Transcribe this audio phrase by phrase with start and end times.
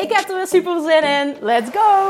[0.00, 1.36] Ik heb er weer super zin in.
[1.40, 2.08] Let's go!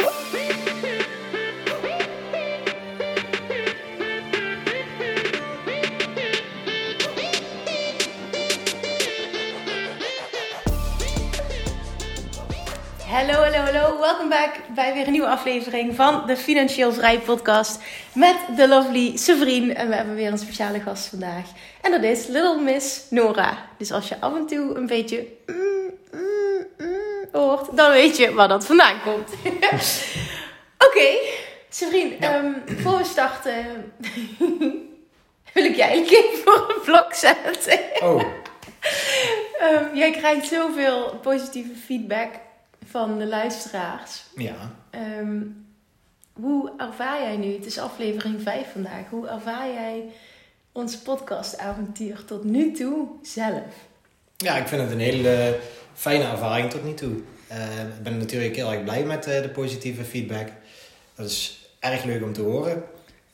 [13.07, 14.01] Hallo, hallo, hallo.
[14.01, 17.81] Welkom back bij weer een nieuwe aflevering van de Financieel Vrij podcast
[18.15, 19.73] met de lovely Severine.
[19.73, 21.45] En we hebben weer een speciale gast vandaag.
[21.81, 23.59] En dat is Little Miss Nora.
[23.79, 25.80] Dus als je af en toe een beetje mm
[27.33, 29.33] hoort, dan weet je waar dat vandaan komt.
[29.45, 31.19] Oké, okay.
[31.69, 33.93] Severine, ehm, voor we starten
[35.55, 37.79] wil ik jij even voor een vlog zetten.
[38.03, 38.23] Oh.
[39.63, 42.35] um, jij krijgt zoveel positieve feedback
[42.87, 44.23] van de luisteraars.
[44.37, 44.75] Ja.
[45.19, 45.69] Um,
[46.33, 50.13] hoe ervaar jij nu, het is aflevering 5 vandaag, hoe ervaar jij
[50.73, 53.89] ons podcastavontuur tot nu toe zelf?
[54.45, 55.59] Ja, ik vind het een hele
[55.95, 57.13] fijne ervaring tot nu toe.
[57.53, 60.49] Uh, ik ben natuurlijk heel erg blij met uh, de positieve feedback.
[61.15, 62.83] Dat is erg leuk om te horen.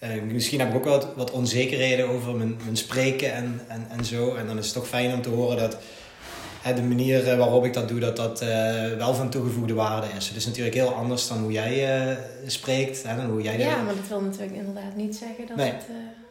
[0.03, 4.05] Uh, misschien heb ik ook wat, wat onzekerheden over mijn, mijn spreken en, en, en
[4.05, 4.34] zo.
[4.34, 5.77] En dan is het toch fijn om te horen dat
[6.75, 8.49] de manier eh, waarop ik dat doe, dat dat eh,
[8.97, 10.29] wel van toegevoegde waarde is.
[10.29, 13.03] Het is natuurlijk heel anders dan hoe jij spreekt.
[13.03, 15.73] Hè, dan hoe jij ja, maar dat wil natuurlijk inderdaad niet zeggen dat nee.
[15.73, 15.84] het...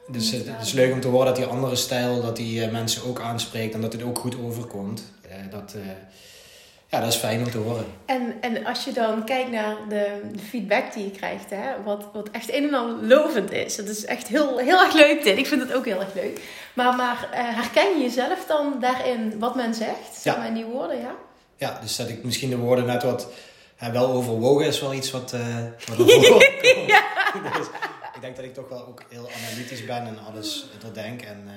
[0.07, 3.19] dus het is leuk om te horen dat die andere stijl, dat die mensen ook
[3.19, 5.03] aanspreekt en dat het ook goed overkomt.
[5.51, 5.75] dat,
[6.87, 7.85] ja, dat is fijn om te horen.
[8.05, 12.29] En, en als je dan kijkt naar de, feedback die je krijgt, hè, wat, wat
[12.31, 13.75] echt een en al lovend is.
[13.75, 15.37] Dat is echt heel, heel erg leuk dit.
[15.37, 16.41] Ik vind het ook heel erg leuk.
[16.73, 20.15] Maar, maar herken je jezelf dan daarin wat men zegt?
[20.17, 21.15] Zeg maar in die woorden, ja?
[21.57, 23.27] Ja, dus dat ik misschien de woorden net wat
[23.91, 25.57] wel overwogen is wel iets wat, uh,
[25.97, 26.07] wat
[26.87, 27.03] ja.
[27.57, 27.67] dus
[28.15, 31.21] ik denk dat ik toch wel ook heel analytisch ben en alles doordenk.
[31.21, 31.49] En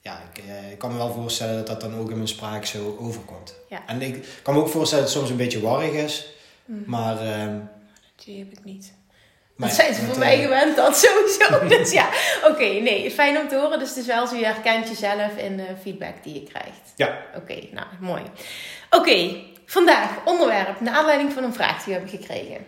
[0.00, 2.96] ja, ik, ik, kan me wel voorstellen dat dat dan ook in mijn spraak zo
[3.00, 3.54] overkomt.
[3.68, 3.82] Ja.
[3.86, 6.26] En ik kan me ook voorstellen dat het soms een beetje warrig is.
[6.64, 6.82] Mm.
[6.86, 7.22] Maar...
[7.22, 7.54] Uh,
[8.24, 8.92] die heb ik niet.
[9.56, 11.66] Dat zijn ze voor mij gewend, dat sowieso.
[11.76, 12.08] dus ja,
[12.44, 13.78] oké, nee, fijn om te horen.
[13.78, 16.92] Dus het is wel zo, je herkent jezelf in de feedback die je krijgt.
[16.96, 17.18] Ja.
[17.36, 18.22] Oké, nou, mooi.
[18.90, 19.36] Oké,
[19.66, 22.64] vandaag onderwerp, naar aanleiding van een vraag die we hebben gekregen.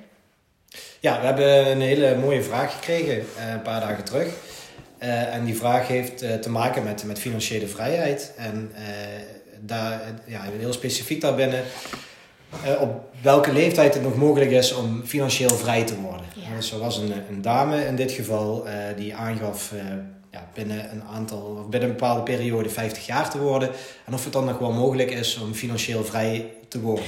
[1.02, 4.26] Ja, we hebben een hele mooie vraag gekregen uh, een paar dagen terug.
[5.02, 8.32] Uh, en die vraag heeft uh, te maken met, met financiële vrijheid.
[8.36, 8.72] En
[9.60, 11.62] daar, ja, heel specifiek daarbinnen
[12.80, 16.26] op welke leeftijd het nog mogelijk is om financieel vrij te worden.
[16.34, 16.56] Ja.
[16.56, 19.72] Dus er was een, een dame in dit geval die aangaf
[20.30, 23.70] ja, binnen een aantal, of binnen een bepaalde periode 50 jaar te worden.
[24.04, 27.04] En of het dan nog wel mogelijk is om financieel vrij te worden.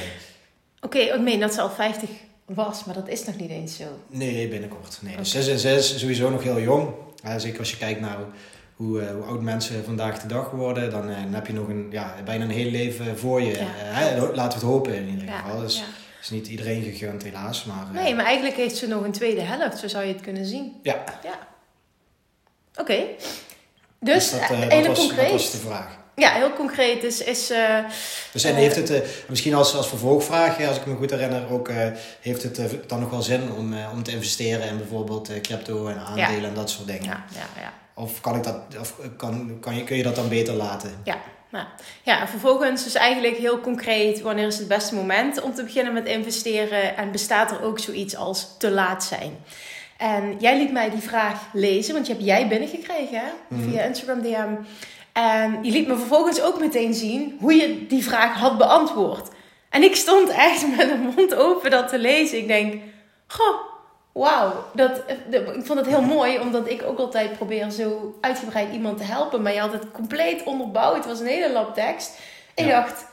[0.81, 2.09] Oké, okay, ik meen dat ze al 50
[2.45, 3.85] was, maar dat is nog niet eens zo.
[4.07, 4.99] Nee, binnenkort.
[5.01, 6.89] Nee, dus ze, is, ze is sowieso nog heel jong.
[7.37, 8.19] zeker als je kijkt naar
[8.77, 11.69] hoe, uh, hoe oud mensen vandaag de dag worden, dan, uh, dan heb je nog
[11.69, 13.59] een, ja, bijna een heel leven voor je.
[13.59, 14.17] Ja.
[14.35, 15.57] Laten we het hopen in ieder geval.
[15.57, 15.85] Ja, dus ja.
[16.21, 17.65] is niet iedereen gegund helaas.
[17.65, 20.45] Maar, nee, maar eigenlijk heeft ze nog een tweede helft, zo zou je het kunnen
[20.45, 20.73] zien.
[20.83, 21.05] Ja.
[21.23, 21.39] ja.
[22.71, 22.81] Oké.
[22.81, 23.17] Okay.
[24.01, 25.21] Dus, dus dat, hele was, concreet.
[25.21, 26.03] Dat was de vraag.
[26.17, 27.21] Ja, heel concreet is...
[27.21, 27.53] is
[28.33, 31.71] dus en heeft het, misschien als, als vervolgvraag, als ik me goed herinner, ook
[32.21, 36.49] heeft het dan nog wel zin om, om te investeren in bijvoorbeeld crypto en aandelen
[36.49, 37.05] en dat soort dingen?
[37.05, 37.73] Ja, ja, ja.
[37.95, 40.91] Of, kan ik dat, of kan, kan je, kun je dat dan beter laten?
[41.05, 41.17] Ja,
[41.55, 41.67] nou,
[42.03, 46.07] ja, vervolgens dus eigenlijk heel concreet, wanneer is het beste moment om te beginnen met
[46.07, 49.37] investeren en bestaat er ook zoiets als te laat zijn?
[49.97, 53.31] En jij liet mij die vraag lezen, want je hebt jij binnengekregen hè?
[53.49, 53.71] Mhm.
[53.71, 54.55] via Instagram DM.
[55.15, 59.29] En je liet me vervolgens ook meteen zien hoe je die vraag had beantwoord.
[59.71, 62.39] En ik stond echt met een mond open dat te lezen.
[62.39, 62.83] Ik denk,
[63.27, 63.73] goh,
[64.13, 68.97] Wauw, dat, ik vond het heel mooi, omdat ik ook altijd probeer zo uitgebreid iemand
[68.99, 69.43] te helpen.
[69.43, 70.97] Maar je had het compleet onderbouwd.
[70.97, 72.19] Het was een hele lap tekst.
[72.55, 73.07] Ik dacht,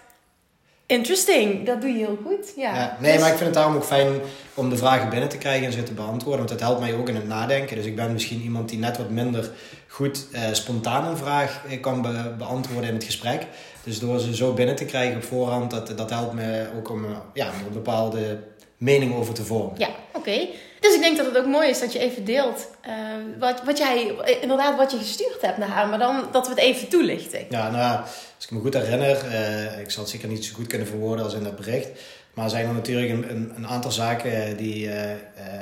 [0.91, 2.53] interesting, dat doe je heel goed.
[2.55, 2.75] Ja.
[2.75, 4.19] ja nee, dus maar ik vind het daarom ook fijn
[4.53, 6.45] om de vragen binnen te krijgen en ze te beantwoorden.
[6.45, 7.75] Want dat helpt mij ook in het nadenken.
[7.75, 9.49] Dus ik ben misschien iemand die net wat minder
[9.87, 12.01] goed uh, spontaan een vraag eh, kan
[12.37, 13.47] beantwoorden in het gesprek.
[13.83, 17.03] Dus door ze zo binnen te krijgen op voorhand, dat, dat helpt me ook om
[17.03, 18.39] uh, ja, een bepaalde
[18.81, 19.73] mening over te vormen.
[19.77, 20.47] Ja, oké.
[20.79, 22.93] Dus ik denk dat het ook mooi is dat je even deelt uh,
[23.39, 24.11] wat, wat jij,
[24.41, 27.45] inderdaad, wat je gestuurd hebt naar haar, maar dan dat we het even toelichten.
[27.49, 27.99] Ja, nou,
[28.35, 31.25] als ik me goed herinner, uh, ik zal het zeker niet zo goed kunnen verwoorden
[31.25, 31.89] als in dat bericht,
[32.33, 34.89] Maar zijn er natuurlijk een, een, een aantal zaken die,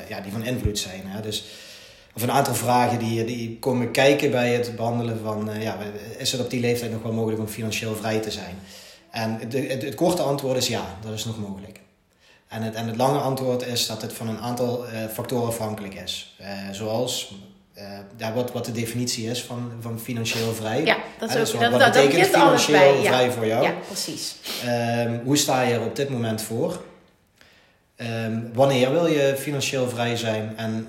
[0.08, 1.02] ja, die van invloed zijn.
[1.06, 1.22] Hè?
[1.22, 1.46] Dus,
[2.16, 5.50] of een aantal vragen die, die komen kijken bij het behandelen van...
[5.60, 5.78] ja,
[6.18, 8.60] is het op die leeftijd nog wel mogelijk om financieel vrij te zijn?
[9.12, 11.79] En het, het, het korte antwoord is ja, dat is nog mogelijk.
[12.50, 16.38] En het, en het lange antwoord is dat het van een aantal factoren afhankelijk is.
[16.72, 17.34] zoals
[17.80, 20.86] uh, ja, wat, wat de definitie is van, van financieel vrij.
[20.86, 23.64] Ja, dat is dus wat, dat, wat dat, betekent financieel vrij voor jou?
[23.64, 24.36] Ja, precies.
[24.66, 26.84] Um, hoe sta je er op dit moment voor?
[27.98, 30.58] Um, wanneer wil je financieel vrij zijn?
[30.58, 30.88] En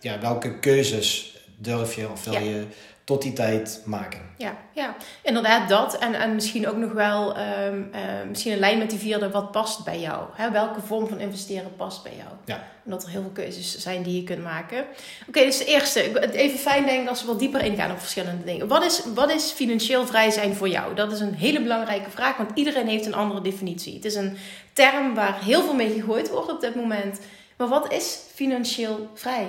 [0.00, 2.38] ja, welke keuzes durf je of wil ja.
[2.38, 2.64] je
[3.06, 4.20] tot die tijd maken.
[4.36, 4.96] Ja, ja.
[5.22, 5.98] inderdaad dat.
[5.98, 9.30] En, en misschien ook nog wel um, uh, misschien een lijn met die vierde.
[9.30, 10.24] Wat past bij jou?
[10.32, 10.50] Hè?
[10.50, 12.28] Welke vorm van investeren past bij jou?
[12.44, 12.64] Ja.
[12.84, 14.84] Omdat er heel veel keuzes zijn die je kunt maken.
[15.28, 16.30] Oké, dus de eerste.
[16.32, 18.68] Even fijn denk als we wat dieper ingaan op verschillende dingen.
[18.68, 20.94] Wat is, wat is financieel vrij zijn voor jou?
[20.94, 22.36] Dat is een hele belangrijke vraag.
[22.36, 23.94] Want iedereen heeft een andere definitie.
[23.94, 24.36] Het is een
[24.72, 27.20] term waar heel veel mee gegooid wordt op dit moment.
[27.56, 29.48] Maar wat is financieel vrij?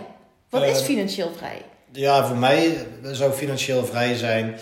[0.50, 1.62] Wat uh, is financieel vrij?
[1.92, 4.60] Ja, voor mij zou financieel vrij zijn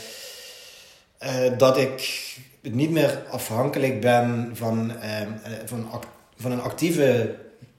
[1.24, 2.24] uh, dat ik
[2.62, 5.22] niet meer afhankelijk ben van, uh,
[5.66, 5.90] van,
[6.38, 7.36] van een actieve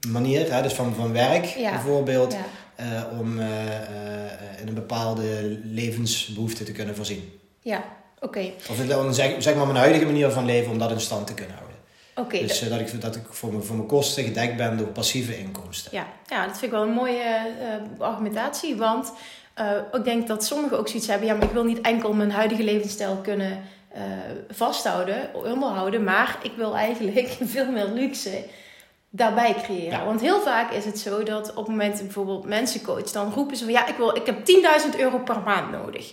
[0.08, 1.70] manier, hè, dus van, van werk ja.
[1.70, 2.36] bijvoorbeeld,
[2.76, 3.08] ja.
[3.18, 3.40] om
[4.60, 7.38] in een bepaalde levensbehoefte te kunnen voorzien.
[7.60, 7.84] Ja,
[8.20, 8.26] oké.
[8.26, 8.54] Okay.
[8.68, 11.54] Of zeg, zeg maar mijn huidige manier van leven om dat in stand te kunnen
[11.54, 11.65] houden.
[12.18, 15.38] Okay, dus dat, ik, dat ik voor, mijn, voor mijn kosten gedekt ben door passieve
[15.38, 15.90] inkomsten.
[15.94, 17.52] Ja, ja dat vind ik wel een mooie
[17.98, 18.76] uh, argumentatie.
[18.76, 19.12] Want
[19.60, 21.26] uh, ik denk dat sommigen ook zoiets hebben.
[21.26, 23.62] Ja, maar ik wil niet enkel mijn huidige levensstijl kunnen
[23.96, 24.02] uh,
[24.50, 26.04] vasthouden, onderhouden.
[26.04, 28.44] Maar ik wil eigenlijk veel meer luxe
[29.10, 29.98] daarbij creëren.
[29.98, 30.04] Ja.
[30.04, 33.56] Want heel vaak is het zo dat op het moment bijvoorbeeld mensen coach, dan roepen
[33.56, 34.38] ze van ja, ik, wil, ik heb
[34.94, 36.12] 10.000 euro per maand nodig.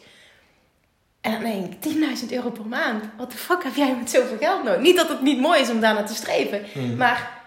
[1.23, 1.93] En dan denk ik,
[2.25, 3.03] 10.000 euro per maand?
[3.17, 4.81] Wat de fuck heb jij met zoveel geld nodig?
[4.81, 6.95] Niet dat het niet mooi is om daarna te streven, mm.
[6.95, 7.41] maar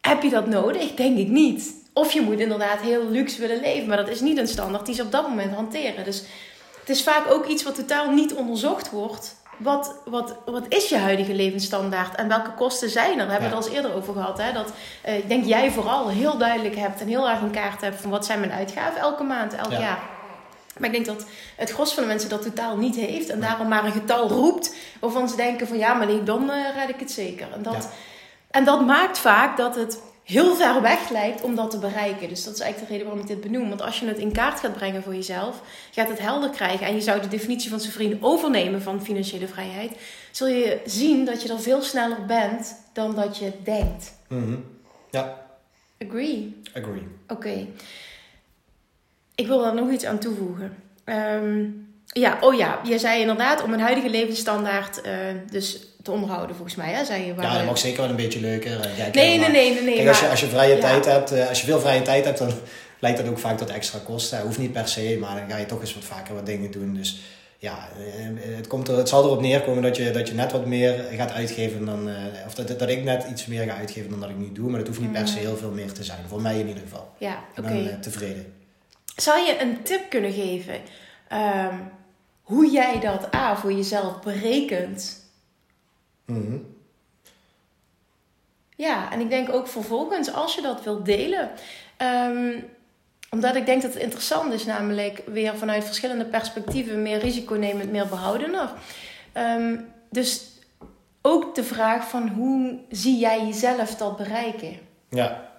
[0.00, 0.94] heb je dat nodig?
[0.94, 1.74] Denk ik niet.
[1.92, 4.94] Of je moet inderdaad heel luxe willen leven, maar dat is niet een standaard die
[4.94, 6.04] ze op dat moment hanteren.
[6.04, 6.22] Dus
[6.80, 9.36] het is vaak ook iets wat totaal niet onderzocht wordt.
[9.58, 13.16] Wat, wat, wat is je huidige levensstandaard en welke kosten zijn er?
[13.16, 14.38] Daar hebben we het al eens eerder over gehad.
[14.38, 14.52] Hè?
[14.52, 14.72] Dat
[15.06, 18.10] uh, ik denk jij vooral heel duidelijk hebt en heel erg in kaart hebt van
[18.10, 19.78] wat zijn mijn uitgaven elke maand, elk Ja.
[19.78, 20.14] jaar.
[20.78, 21.26] Maar ik denk dat
[21.56, 23.28] het gros van de mensen dat totaal niet heeft.
[23.28, 26.74] En daarom maar een getal roept waarvan ze denken van ja, maar nee, dan uh,
[26.76, 27.52] red ik het zeker.
[27.52, 27.88] En dat, Ja.
[28.50, 32.28] en dat maakt vaak dat het heel ver weg lijkt om dat te bereiken.
[32.28, 33.68] Dus dat is eigenlijk de reden waarom ik dit benoem.
[33.68, 36.86] Want als je het in kaart gaat brengen voor jezelf, gaat het helder krijgen.
[36.86, 39.92] En je zou de definitie van zijn vrienden overnemen van financiële vrijheid.
[40.30, 44.14] Zul je zien dat je er veel sneller bent dan dat je denkt.
[44.28, 44.56] Mhm.
[45.10, 45.44] Ja,
[46.08, 46.60] Agree.
[46.74, 47.06] agree.
[47.28, 47.66] Oké.
[49.36, 50.74] Ik wil daar nog iets aan toevoegen.
[51.04, 51.64] Ehm,
[52.06, 55.12] ja, oh ja, je zei inderdaad om een huidige levensstandaard eh,
[55.50, 56.92] dus te onderhouden, volgens mij.
[56.92, 57.04] Hè?
[57.04, 58.80] Zei je, waar Ja, dat mag zeker wel een beetje leuker.
[58.80, 59.94] eh, Nee, nee, nee, nee, nee.
[59.96, 60.80] Kijk, als je, als je vrije ja.
[60.80, 62.50] tijd hebt, eh, als je veel vrije tijd hebt, dan
[63.00, 64.40] leidt dat ook vaak tot extra kosten.
[64.40, 66.94] Hoeft niet per se, maar dan ga je toch eens wat vaker wat dingen doen.
[66.94, 67.20] Dus
[67.58, 70.66] ja, eh, het, komt er, het zal erop neerkomen dat je, dat je net wat
[70.66, 72.08] meer gaat uitgeven dan.
[72.08, 72.14] eh,
[72.46, 74.68] of dat, dat ik net iets meer ga uitgeven dan dat ik nu doe.
[74.70, 76.18] Maar dat hoeft niet per se heel veel meer te zijn.
[76.28, 77.12] Voor mij in ieder geval.
[77.18, 77.68] Ja, Ik oké.
[77.68, 78.52] ben eh, tevreden.
[79.16, 80.80] Zou je een tip kunnen geven
[81.28, 81.76] ehm,
[82.42, 85.24] hoe jij dat A voor jezelf berekent?
[86.24, 86.56] Mhm.
[88.76, 91.50] Ja, en ik denk ook vervolgens, als je dat wilt delen.
[91.96, 92.60] ehm,
[93.30, 98.06] omdat ik denk dat het interessant is, namelijk weer vanuit verschillende perspectieven, meer risiconemend, meer
[98.06, 98.72] behoudener.
[99.32, 99.76] Ehm,
[100.10, 100.44] dus
[101.22, 104.78] ook de vraag van hoe zie jij jezelf dat bereiken?
[105.08, 105.50] Ja.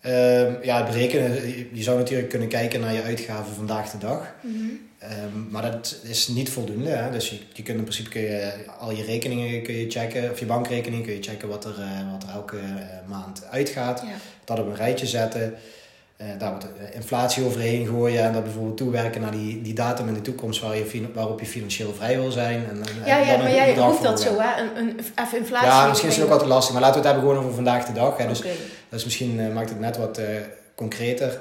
[0.00, 1.32] Ehm, ja, het berekenen.
[1.72, 4.34] je- zou natuurlijk kunnen kijken naar je uitgaven vandaag de dag.
[4.98, 6.90] Ehm, maar dat is niet voldoende.
[6.90, 7.10] Hè?
[7.10, 10.38] Dus je, je kunt in principe kun je al je rekeningen kun je checken, of
[10.38, 14.00] je bankrekening kun je checken wat er, eh, wat er elke eh, maand uitgaat.
[14.00, 14.12] Ja.
[14.44, 15.54] Dat op een rijtje zetten.
[16.20, 20.08] Eh, daar wat eh, inflatie overheen gooien en dat bijvoorbeeld toewerken naar die, die datum
[20.08, 22.64] in de toekomst waar je, waarop je financieel vrij wil zijn.
[22.68, 24.60] En, en- Ja, ja maar jij voor dat zo, hè?
[24.62, 25.68] Een, een, even inflatie.
[25.68, 27.86] Ja, misschien is het ook altijd lastig, maar laten we het hebben gewoon over vandaag
[27.86, 28.16] de dag.
[28.16, 28.26] Hè?
[28.26, 28.40] Dus
[28.88, 30.20] dat is misschien eh, maakt het net wat
[30.74, 31.40] concreter.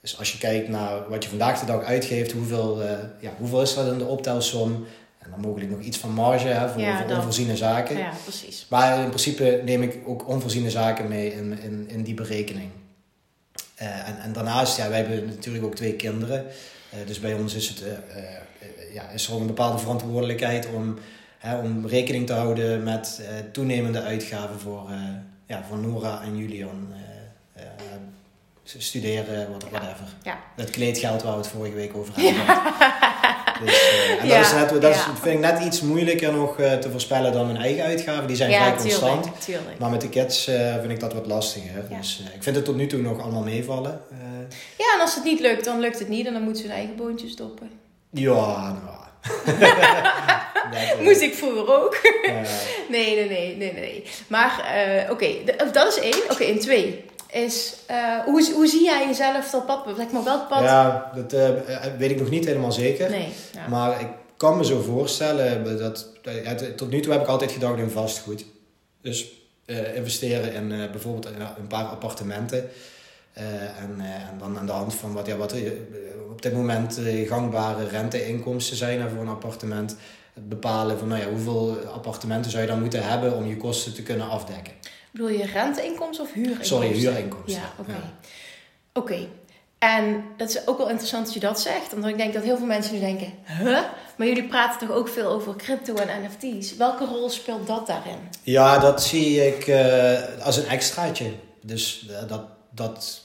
[0.00, 2.82] Dus als je kijkt naar wat je vandaag de dag uitgeeft, hoeveel,
[3.20, 4.86] ja, hoeveel is dat in de optelsom?
[5.18, 7.98] En dan mogelijk nog iets van marge hè, voor, Ja, voor onvoorziene zaken.
[7.98, 8.66] Ja, precies.
[8.70, 12.68] Maar in principe neem ik ook onvoorziene zaken mee in, in, in die berekening.
[13.84, 16.44] Eh, en, en daarnaast, ja, wij hebben natuurlijk ook twee kinderen.
[16.90, 20.98] Eh, dus bij ons is, het, eh, ja, is er ook een bepaalde verantwoordelijkheid om,
[21.38, 23.20] hè, om rekening te houden met
[23.52, 24.90] toenemende uitgaven voor,
[25.46, 26.92] ja, voor Nora en Julian.
[28.78, 30.06] studeren, wat- whatever.
[30.22, 30.38] Ja.
[30.56, 33.33] Het kleedgeld waar we het vorige week over hadden.
[33.64, 36.58] Dus, uh, en Ja, dat, is net, dat is, vind ik net iets moeilijker nog
[36.60, 38.26] eh, te voorspellen dan mijn eigen uitgaven.
[38.26, 39.22] Die zijn vrij constant.
[39.22, 39.78] tuurlijk, tuurlijk.
[39.78, 41.84] Maar met de kids eh, vind ik dat wat lastiger.
[41.98, 44.00] Dus eh, ik vind het tot nu toe nog allemaal meevallen.
[44.10, 44.16] Eh,
[44.78, 46.26] Ja, en als het niet lukt, dan lukt het niet.
[46.26, 47.70] En dan moeten ze hun eigen boontje stoppen.
[48.10, 48.32] ja,
[48.84, 49.02] nou.
[50.72, 51.94] Eh, Moest ik vroeger ook.
[52.22, 52.32] eh,
[52.88, 54.04] Nee, nee, nee, nee, nee.
[54.26, 55.26] Maar eh, oké,
[55.72, 56.30] dat is één.
[56.30, 57.04] Oké, en twee
[57.34, 59.84] is, eh, hoe, hoe zie jij jezelf dat pad?
[59.96, 60.62] Zeg maar welk pad?
[60.62, 61.48] ja, dat eh,
[61.98, 63.10] weet ik nog niet helemaal zeker.
[63.10, 63.28] Nee.
[63.52, 63.68] Ja.
[63.68, 67.78] Maar ik kan me zo voorstellen dat ja, tot nu toe heb ik altijd gedacht
[67.78, 68.44] in vastgoed.
[69.00, 69.32] Dus
[69.64, 72.70] eh, investeren in eh, bijvoorbeeld een, een paar appartementen.
[73.32, 75.70] Eh, en, eh, en dan aan de hand van wat, ja, wat eh,
[76.30, 79.96] op dit moment eh, gangbare renteinkomsten zijn voor een appartement.
[80.34, 84.02] Bepalen van nou ja, hoeveel appartementen zou je dan moeten hebben om je kosten te
[84.02, 84.72] kunnen afdekken.
[85.14, 86.76] Bedoel je renteinkomsten of huurinkomsten?
[86.76, 87.62] Sorry, huurinkomsten.
[87.62, 87.90] Ja, oké.
[87.90, 88.12] Ja.
[88.92, 89.26] Oké.
[89.78, 91.94] En dat is ook wel interessant dat je dat zegt.
[91.94, 93.32] Omdat ik denk dat heel veel mensen nu denken...
[93.44, 93.78] Huh?
[94.16, 96.76] Maar jullie praten toch ook veel over crypto en NFT's.
[96.76, 98.18] Welke rol speelt dat daarin?
[98.42, 101.30] Ja, dat zie ik eh, als een extraatje.
[101.62, 103.22] Dus eh, dat, dat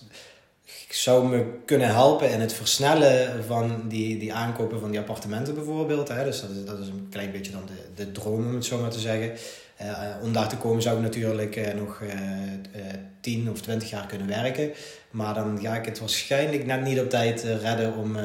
[0.89, 6.07] zou me kunnen helpen in het versnellen van die, die aankopen van die appartementen bijvoorbeeld.
[6.07, 6.23] Hè.
[6.23, 8.77] Dus dat is, dat is een klein beetje dan de, de droom, om het zo
[8.77, 9.31] maar te zeggen.
[9.79, 9.87] Eh,
[10.21, 14.05] om daar te komen zou ik natuurlijk eh, nog eh eh, 10 of 20 jaar
[14.05, 14.71] kunnen werken.
[15.11, 18.17] Maar dan ga ik het waarschijnlijk net niet op tijd redden om,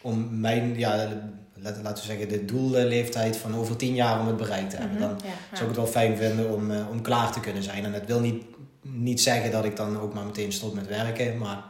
[0.00, 1.08] om mijn, ja,
[1.54, 4.98] laten laten we zeggen, de doelleeftijd van over 10 jaar om het bereikt te hebben.
[4.98, 5.56] Dan, Mhm, ja, ja.
[5.56, 7.84] zou ik het wel fijn vinden om, om klaar te kunnen zijn.
[7.84, 8.44] En het wil niet,
[8.82, 11.38] niet zeggen dat ik dan ook maar meteen stop met werken.
[11.38, 11.64] Maar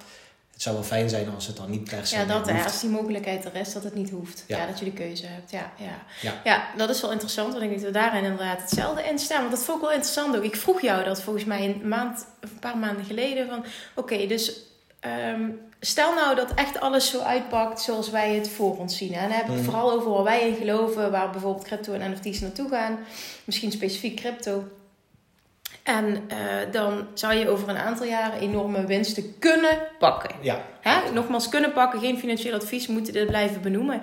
[0.56, 2.80] het zou wel fijn zijn als het dan niet per se Ja, dat, hè, als
[2.80, 4.44] die mogelijkheid er is, dat het niet hoeft.
[4.46, 4.66] Ja, Ja.
[4.66, 5.50] dat je de keuze hebt.
[5.50, 6.02] Ja, ja.
[6.22, 6.40] Ja.
[6.44, 7.50] ja, dat is wel interessant.
[7.52, 9.38] Want ik denk dat we daarin inderdaad hetzelfde in staan.
[9.40, 10.42] Want dat vond ik wel interessant ook.
[10.42, 13.48] Ik vroeg jou dat volgens mij een maand een paar maanden geleden.
[13.48, 14.52] Van oké, dus
[15.00, 19.12] ehm, stel nou dat echt alles zo uitpakt zoals wij het voor ons zien.
[19.14, 19.20] hè.
[19.20, 19.62] En dan heb ik Mhm.
[19.64, 21.10] vooral over waar wij in geloven.
[21.10, 22.98] Waar bijvoorbeeld crypto en NFT's naartoe gaan.
[23.44, 24.64] Misschien specifiek crypto.
[25.86, 26.36] En eh,
[26.72, 30.30] dan zou je over een aantal jaren enorme winsten kunnen pakken.
[30.40, 31.12] Ja, Hè?
[31.12, 34.02] Nogmaals, kunnen pakken, geen financieel advies, moeten dit blijven benoemen.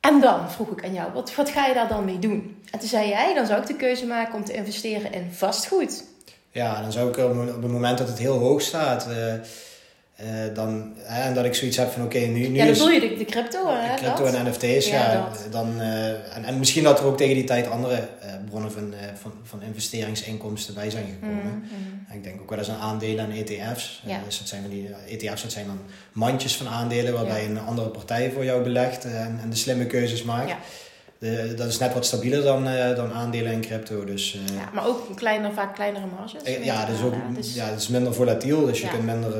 [0.00, 2.62] En dan vroeg ik aan jou, wat, wat ga je daar dan mee doen?
[2.70, 6.04] En toen zei jij, dan zou ik de keuze maken om te investeren in vastgoed.
[6.50, 9.08] ja, dan zou ik op op het moment dat het heel hoog staat...
[9.08, 9.34] eh,
[10.20, 12.94] eh, dan, hè, en dat ik zoiets heb van oké, nu, nu ja, dan is...
[12.94, 13.94] je de, de crypto, hè?
[13.96, 14.34] Crypto dat?
[14.34, 17.94] en NFT's, Ja, dan, eh, en, en misschien dat er ook tegen die tijd andere
[17.94, 21.36] eh, bronnen van, van, van investeringsinkomsten bij zijn gekomen.
[21.36, 22.10] Mhm, mhm.
[22.10, 24.02] En Ik denk ook wel eens aan aandelen en ETF's.
[24.06, 24.20] Ja.
[24.24, 25.78] Dus dat zijn van die, ETF's dat zijn dan
[26.12, 27.48] mandjes van aandelen waarbij Ja.
[27.48, 30.54] een andere partij voor jou belegt en, en de slimme keuzes maakt.
[31.18, 32.64] De, dat is net wat stabieler dan,
[32.96, 34.04] dan aandelen en crypto.
[34.04, 36.64] Dus Ja, maar ook kleiner, vaak kleinere marges.
[36.64, 39.32] ja, dus ook, dus- ja, het is minder volatiel, dus je kunt minder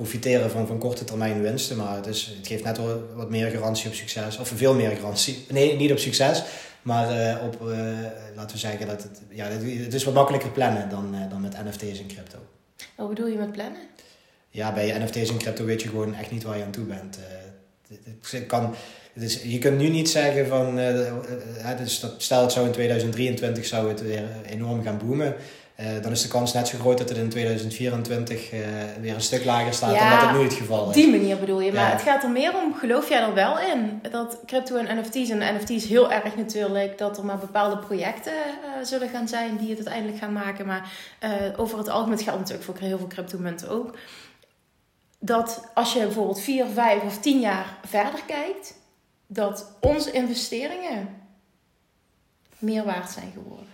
[0.00, 1.76] profiteren van, van korte termijn winsten.
[1.76, 4.38] Maar het, is, het geeft net wel wat meer garantie op succes.
[4.38, 5.44] Of veel meer garantie.
[5.48, 6.42] Nee, niet op succes.
[6.82, 7.78] Maar eh, op, eh,
[8.34, 11.64] laten we zeggen, dat het, ja, het, is wat makkelijker plannen dan, eh, dan met
[11.64, 12.38] NFT's en crypto.
[12.96, 13.80] Wat bedoel je met plannen?
[14.50, 17.18] Ja, bij NFT's en crypto weet je gewoon echt niet waar je aan toe bent.
[18.30, 18.74] Het- kan,
[19.12, 20.76] het is, je kunt nu niet zeggen van,
[21.78, 25.34] dus dat, stel het zou in 2023 zou het weer enorm gaan boomen.
[25.80, 28.60] Eh, dan is de kans net zo groot dat het in 2024 eh,
[29.00, 30.94] weer een stuk lager staat Ja, dan dat het nu het geval Op is.
[30.94, 31.72] die manier bedoel je.
[31.72, 31.92] Maar Ja.
[31.92, 34.00] het gaat er meer om, geloof jij er wel in?
[34.10, 38.84] Dat crypto en NFT's, en NFT's heel erg natuurlijk, dat er maar bepaalde projecten eh,
[38.84, 40.66] zullen gaan zijn die het uiteindelijk gaan maken.
[40.66, 40.92] Maar
[41.56, 43.96] over het algemeen het geldt natuurlijk voor heel veel cryptomunten ook.
[45.18, 48.74] Dat als je bijvoorbeeld vier, vijf of tien jaar verder kijkt,
[49.26, 51.08] dat onze investeringen
[52.58, 53.66] meer waard zijn geworden.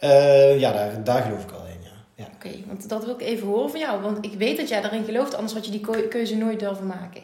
[0.00, 1.90] Eh, ja, daar, daar geloof ik al in, ja.
[2.14, 2.28] ja.
[2.34, 4.02] Oké, want dat wil ik even horen van jou.
[4.02, 6.86] Want ik weet dat jij daarin gelooft, anders had je die keu- keuze nooit durven
[6.86, 7.22] maken.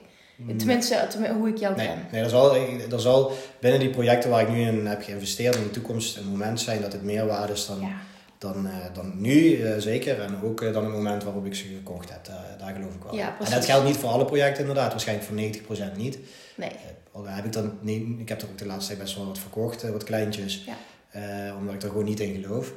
[0.57, 2.07] Tenminste, tenmin- hoe ik jou Nee, ken.
[2.13, 2.57] nee er, zal,
[2.91, 6.27] er zal binnen die projecten waar ik nu in heb geïnvesteerd in de toekomst een
[6.29, 7.97] moment zijn dat het meer waard is dan, Ja.
[8.39, 10.21] dan, eh, dan nu, eh, zeker.
[10.21, 12.25] En ook dan het moment waarop ik ze gekocht heb.
[12.25, 13.37] Daar, daar geloof ik wel Ja.
[13.45, 14.91] En dat geldt niet voor alle projecten inderdaad.
[14.91, 16.19] Waarschijnlijk voor 90% niet.
[16.55, 16.71] Nee.
[17.13, 19.39] Al heb ik, dan niet, ik heb er ook de laatste tijd best wel wat
[19.39, 20.63] verkocht, wat kleintjes.
[20.67, 20.75] Ja.
[21.17, 22.73] Eh, omdat ik er gewoon niet in geloof.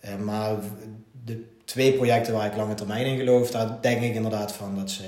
[0.00, 0.54] Eh, maar
[1.24, 4.90] de twee projecten waar ik lange termijn in geloof, daar denk ik inderdaad van dat
[4.90, 5.04] ze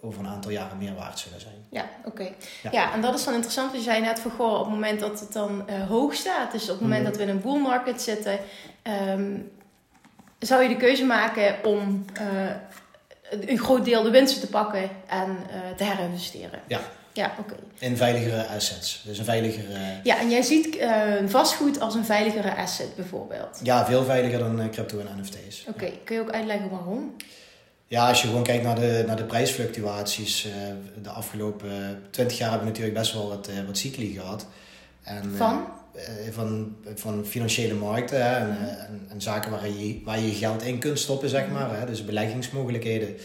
[0.00, 1.54] over een aantal jaren meer waard zullen zijn.
[1.70, 2.22] Ja, oké.
[2.62, 2.70] Ja.
[2.72, 2.92] Ja.
[2.92, 3.72] en dat is dan interessant.
[3.72, 6.62] Je zei net van, goh, op het moment dat het dan eh, hoog staat, dus
[6.62, 7.08] op het moment Mhm.
[7.10, 8.38] dat we in een bull market zitten,
[8.82, 9.36] ehm,
[10.38, 12.04] zou je de keuze maken om
[13.30, 15.36] een groot deel de winsten te pakken en
[15.76, 16.60] te herinvesteren.
[16.66, 16.80] Ja.
[17.18, 17.54] Ja, oké.
[17.78, 19.02] In veiligere assets.
[19.04, 23.60] Dus een veiligere, Ja, en jij ziet eh, vastgoed als een veiligere asset bijvoorbeeld.
[23.62, 25.64] ja, veel veiliger dan eh, crypto en NFT's.
[25.68, 27.14] Oké, kun je ook uitleggen waarom?
[27.86, 30.46] Ja, als je gewoon kijkt naar de, naar de prijsfluctuaties.
[30.46, 30.52] Uh,
[31.02, 34.46] de afgelopen twintig jaar hebben we natuurlijk best wel wat, uh, wat cycli gehad.
[35.02, 35.66] En, van?
[36.30, 40.78] van, van financiële markten hè, en, en, en, zaken waar je, waar je geld in
[40.78, 41.78] kunt stoppen, zeg maar.
[41.78, 43.16] Hè, dus beleggingsmogelijkheden.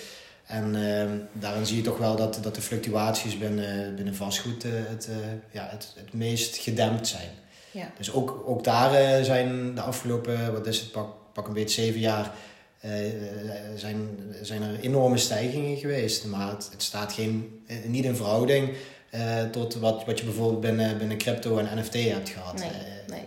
[0.54, 4.72] En uh, daarin zie je toch wel dat, dat de fluctuaties binnen, binnen vastgoed uh,
[4.76, 5.16] het, uh,
[5.52, 7.30] ja, het, het meest gedempt zijn.
[7.72, 7.92] Ja.
[7.98, 11.82] Dus ook, ook daar uh, zijn de afgelopen, wat is het, pak, pak een beetje
[11.82, 12.32] zeven jaar,
[13.76, 16.26] zijn, zijn er enorme stijgingen geweest.
[16.26, 18.74] Maar het, het staat geen, niet in verhouding
[19.52, 22.60] tot wat, wat je bijvoorbeeld binnen, binnen crypto en NFT hebt gehad.
[22.60, 22.70] Nee,
[23.08, 23.26] nee.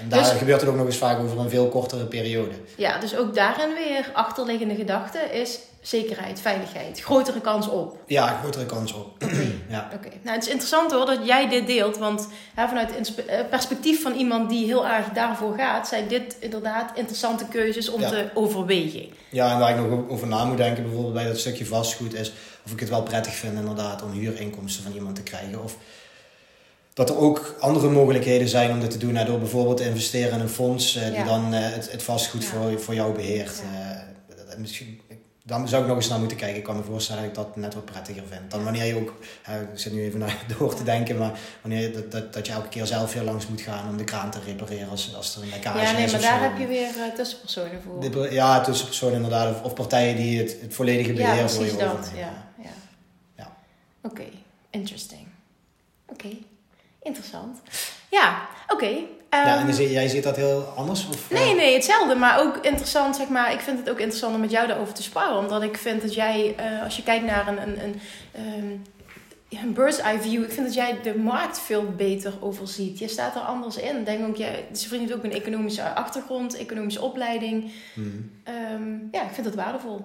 [0.00, 2.54] En daar dus, gebeurt het ook nog eens vaak over een veel kortere periode.
[2.76, 7.96] Ja, dus ook daarin weer achterliggende gedachte is zekerheid, veiligheid, grotere kans op.
[8.06, 9.24] Ja, grotere kans op.
[9.68, 9.90] ja.
[9.94, 13.40] Oké, nou het is interessant hoor dat jij dit deelt, want hè, vanuit het eh,
[13.50, 18.30] perspectief van iemand die heel erg daarvoor gaat, zijn dit inderdaad interessante keuzes om te
[18.34, 19.06] overwegen.
[19.30, 22.32] Ja, en waar ik nog over na moet denken, bijvoorbeeld bij dat stukje vastgoed, is
[22.64, 25.62] of ik het wel prettig vind inderdaad om huurinkomsten van iemand te krijgen.
[25.62, 25.76] Of
[26.96, 29.12] dat er ook andere mogelijkheden zijn om dit te doen.
[29.12, 32.44] Nou, door bijvoorbeeld te investeren in een fonds uh, die dan uh, het, het, vastgoed
[32.44, 33.62] voor, voor jou beheert.
[33.62, 35.00] Uh, misschien
[35.44, 36.56] dan zou ik nog eens naar moeten kijken.
[36.56, 38.50] Ik kan me voorstellen dat ik dat net wat prettiger vind.
[38.50, 39.14] Dan wanneer je ook,
[39.72, 42.68] ik zit nu even naar door te denken, maar wanneer dat, dat, dat je elke
[42.68, 45.48] keer zelf heel langs moet gaan om de kraan te repareren als, als er een
[45.48, 45.90] lekkage is.
[45.90, 48.32] Ja, nee, maar daar heb je weer tussenpersonen voor.
[48.32, 49.62] ja, tussenpersonen inderdaad.
[49.62, 51.92] Of, partijen die het, het volledige beheer ja, voor je dat.
[51.92, 52.18] overnemen.
[52.18, 52.70] Ja, ja.
[53.36, 53.56] ja.
[54.02, 54.24] Oké,
[54.70, 55.26] interesting.
[56.06, 56.28] Oké,
[57.06, 57.60] interessant.
[58.10, 58.98] Ja, oké
[59.44, 61.08] ja, en ehm, jij ziet dat heel anders?
[61.08, 62.14] Of, nee, nee, hetzelfde.
[62.14, 63.52] Maar ook interessant, zeg maar.
[63.52, 65.38] Ik vind het ook interessant om met jou daarover te sparren.
[65.38, 68.00] Omdat ik vind dat jij, uh, als je kijkt naar een, een, een,
[68.58, 68.82] um,
[69.50, 72.98] een bird's eye view, ik vind dat jij de markt veel beter overziet.
[72.98, 74.04] Je staat er anders in.
[74.04, 77.72] Denk ook, jij, zijn vriend heeft ook een economische achtergrond, economische opleiding.
[77.94, 78.30] Hmm.
[78.72, 80.04] Um, ja, ik vind dat waardevol.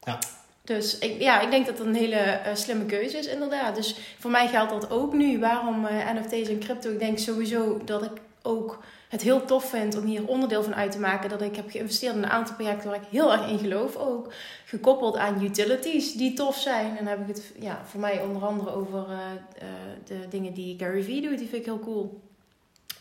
[0.00, 0.18] Ja.
[0.64, 3.74] Dus ik, ja, ik denk dat dat een hele uh, slimme keuze is, inderdaad.
[3.74, 5.38] Dus voor mij geldt dat ook nu.
[5.38, 6.90] Waarom uh, NFT's en crypto?
[6.90, 10.92] Ik denk sowieso dat ik ook het heel tof vind om hier onderdeel van uit
[10.92, 11.30] te maken.
[11.30, 14.32] Dat ik heb geïnvesteerd in een aantal projecten waar ik heel erg in geloof ook.
[14.64, 16.96] Gekoppeld aan utilities die tof zijn.
[16.96, 19.18] En dan heb ik het ja, voor mij onder andere over uh,
[20.06, 21.38] de dingen die Gary Vee doet.
[21.38, 22.20] Die vind ik heel cool.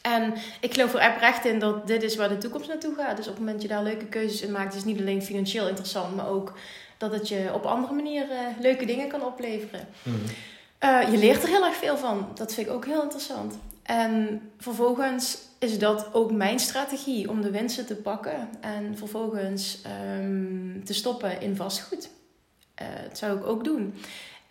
[0.02, 3.18] En ik geloof er oprecht in dat dit is waar de toekomst naartoe gaat.
[3.18, 5.22] Dus op het moment dat je daar leuke keuzes in maakt, is het niet alleen
[5.22, 6.54] financieel interessant, maar ook
[7.02, 9.88] dat het je op andere manieren leuke dingen kan opleveren.
[10.04, 10.14] Mm.
[10.84, 12.28] Uh, je leert er heel erg veel van.
[12.36, 13.58] Dat vind ik ook heel interessant.
[13.84, 19.82] En vervolgens is dat ook mijn strategie om de winsten te pakken en vervolgens
[20.20, 22.10] um, te stoppen in vastgoed.
[22.82, 23.94] Uh, dat zou ik ook doen.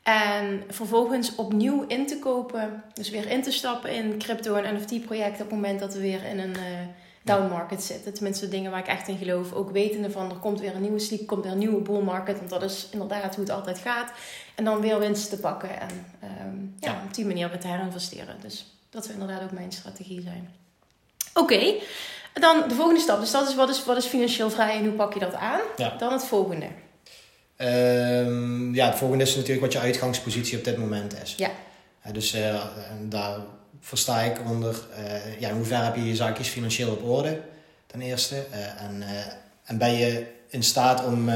[0.02, 5.44] En vervolgens opnieuw in te kopen, dus weer in te stappen in crypto en NFT-projecten
[5.44, 6.64] op het moment dat we weer in een uh,
[7.36, 8.14] down market zitten.
[8.14, 9.52] Tenminste, dingen waar ik echt in geloof.
[9.52, 12.38] Ook wetende van er komt weer een nieuwe sleep, komt weer een nieuwe bull market,
[12.38, 14.12] want dat is inderdaad hoe het altijd gaat.
[14.54, 16.06] En dan weer winst te pakken en
[16.46, 18.36] um, ja, ja, op die manier weer te herinvesteren.
[18.42, 20.48] Dus dat zou inderdaad ook mijn strategie zijn.
[21.34, 21.74] Oké,
[22.34, 23.20] dan de volgende stap.
[23.20, 25.60] Dus dat is wat, is wat is financieel vrij en hoe pak je dat aan?
[25.98, 26.66] Dan het volgende.
[27.56, 31.34] Um, ja, het volgende is natuurlijk wat je uitgangspositie op dit moment is.
[31.36, 31.50] Ja.
[32.06, 32.64] Uh, dus uh,
[33.08, 33.38] daar
[33.80, 37.40] versta ik onder, uh, ja, in hoeverre heb je je zaakjes financieel op orde,
[37.86, 38.46] ten eerste.
[38.78, 39.02] en,
[39.64, 41.30] en ben je in staat om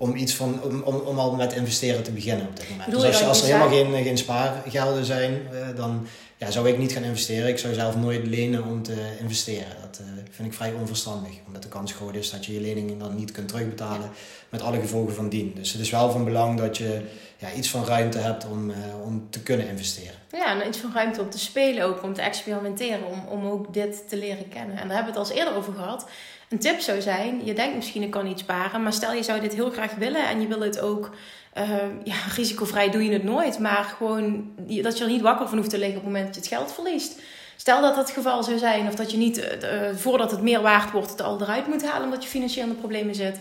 [0.00, 2.90] om, iets van, om, om, om al met investeren te beginnen op dit moment.
[2.90, 6.06] dus als, als er helemaal geen, geen spaargelden zijn, dan
[6.38, 7.48] ja, zou ik niet gaan investeren.
[7.48, 9.76] Ik zou zelf nooit lenen om te investeren.
[9.80, 11.32] Dat uh, vind ik vrij onverstandig.
[11.46, 14.10] Omdat de kans groot is dat je je leningen dan niet kunt terugbetalen.
[14.48, 15.52] Met alle gevolgen van dien.
[15.54, 17.00] Dus het is wel van belang dat je
[17.36, 20.14] ja, iets van ruimte hebt om, uh, om te kunnen investeren.
[20.32, 22.02] Ja, en iets van ruimte om te spelen ook.
[22.02, 23.06] Om te experimenteren.
[23.06, 24.76] Om, om ook dit te leren kennen.
[24.76, 26.08] En daar hebben we het al eerder over gehad.
[26.48, 28.82] Een tip zou zijn, je denkt misschien ik kan niet sparen.
[28.82, 30.28] Maar stel je zou dit heel graag willen.
[30.28, 31.10] En je wil het ook
[31.58, 31.68] uh,
[32.04, 33.58] ja, risicovrij doe je het nooit.
[33.58, 36.34] Maar gewoon dat je er niet wakker van hoeft te liggen op het moment dat
[36.34, 37.20] je het geld verliest.
[37.56, 39.46] Stel dat dat het geval zou zijn, of dat je niet uh,
[39.94, 42.78] voordat het meer waard wordt, het al eruit moet halen omdat je financieel in de
[42.78, 43.36] problemen zit.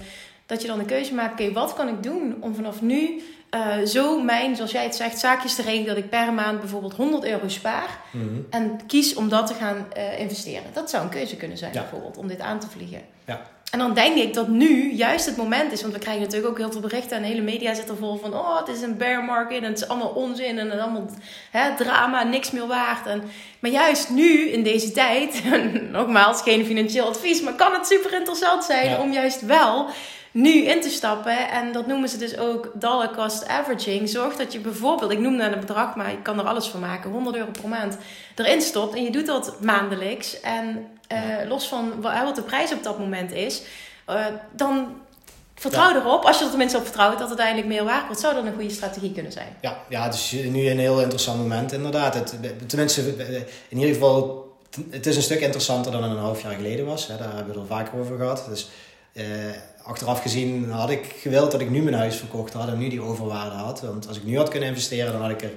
[0.45, 3.21] Dat je dan de keuze maakt: oké, wat kan ik doen om vanaf nu
[3.55, 6.93] uh, zo mijn, zoals jij het zegt, zaakjes te regelen dat ik per maand bijvoorbeeld
[6.93, 7.99] 100 euro spaar.
[8.11, 8.25] Mhm.
[8.49, 10.63] En kies om dat te gaan uh, investeren.
[10.73, 13.01] Dat zou een keuze kunnen zijn, bijvoorbeeld, om dit aan te vliegen.
[13.25, 13.41] Ja.
[13.71, 15.81] En dan denk ik dat nu juist het moment is.
[15.81, 17.17] Want we krijgen natuurlijk ook heel veel berichten.
[17.17, 18.33] En de hele media zit er vol van.
[18.33, 19.63] Oh, het is een bear market.
[19.63, 20.59] En het is allemaal onzin.
[20.59, 21.09] En allemaal
[21.51, 22.23] hè, drama.
[22.23, 23.07] Niks meer waard.
[23.07, 23.23] En,
[23.59, 25.43] maar juist nu, in deze tijd.
[25.91, 27.41] nogmaals, geen financieel advies.
[27.41, 29.89] Maar kan het super interessant zijn om juist wel
[30.37, 31.49] nu in te stappen.
[31.49, 34.09] En dat noemen ze dus ook dollar cost averaging.
[34.09, 36.79] Zorg dat je bijvoorbeeld, ik noem naar een bedrag, maar ik kan er alles van
[36.79, 37.97] maken, 100 euro per maand
[38.35, 38.95] erin stopt.
[38.95, 40.39] En je doet dat maandelijks.
[40.39, 43.61] En uh, los van wat de prijs op dat moment is,
[44.09, 44.87] uh, dan
[45.59, 48.35] Vertrouw erop, als je er tenminste op vertrouwt dat het uiteindelijk meer waard wordt, zou
[48.35, 49.55] dat een goede strategie kunnen zijn.
[49.61, 52.13] Ja, ja het is nu een heel interessant moment inderdaad.
[52.13, 52.35] Het,
[52.67, 53.01] tenminste,
[53.67, 54.47] in ieder geval,
[54.89, 57.07] het is een stuk interessanter dan een half jaar geleden was.
[57.07, 58.45] Daar hebben we het al vaker over gehad.
[58.49, 58.69] Dus
[59.13, 59.25] eh,
[59.87, 63.01] achteraf gezien had ik gewild dat ik nu mijn huis verkocht had en nu die
[63.01, 63.81] overwaarde had.
[63.81, 65.51] Want als ik nu had kunnen investeren, dan had ik er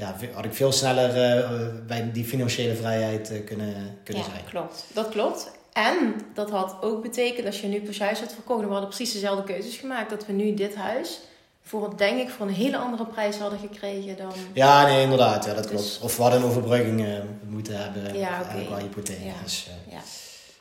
[0.00, 4.44] ja, had ik veel sneller uh, bij die financiële vrijheid uh, kunnen, kunnen ja, zijn.
[4.44, 4.84] klopt.
[4.92, 5.50] Dat klopt.
[5.72, 9.44] En dat had ook betekend, als je nu huis had verkocht, we hadden precies dezelfde
[9.44, 11.20] keuzes gemaakt, dat we nu dit huis
[11.62, 14.32] voor, denk ik, voor een hele andere prijs hadden gekregen dan...
[14.52, 15.44] Ja, nee, inderdaad.
[15.44, 15.72] Ja, dat dus...
[15.72, 16.00] klopt.
[16.00, 18.64] Of we hadden een overbrugging uh, moeten hebben ja, okay.
[18.64, 19.24] qua hypotheek.
[19.24, 19.32] Ja.
[19.42, 20.00] Dus, ja.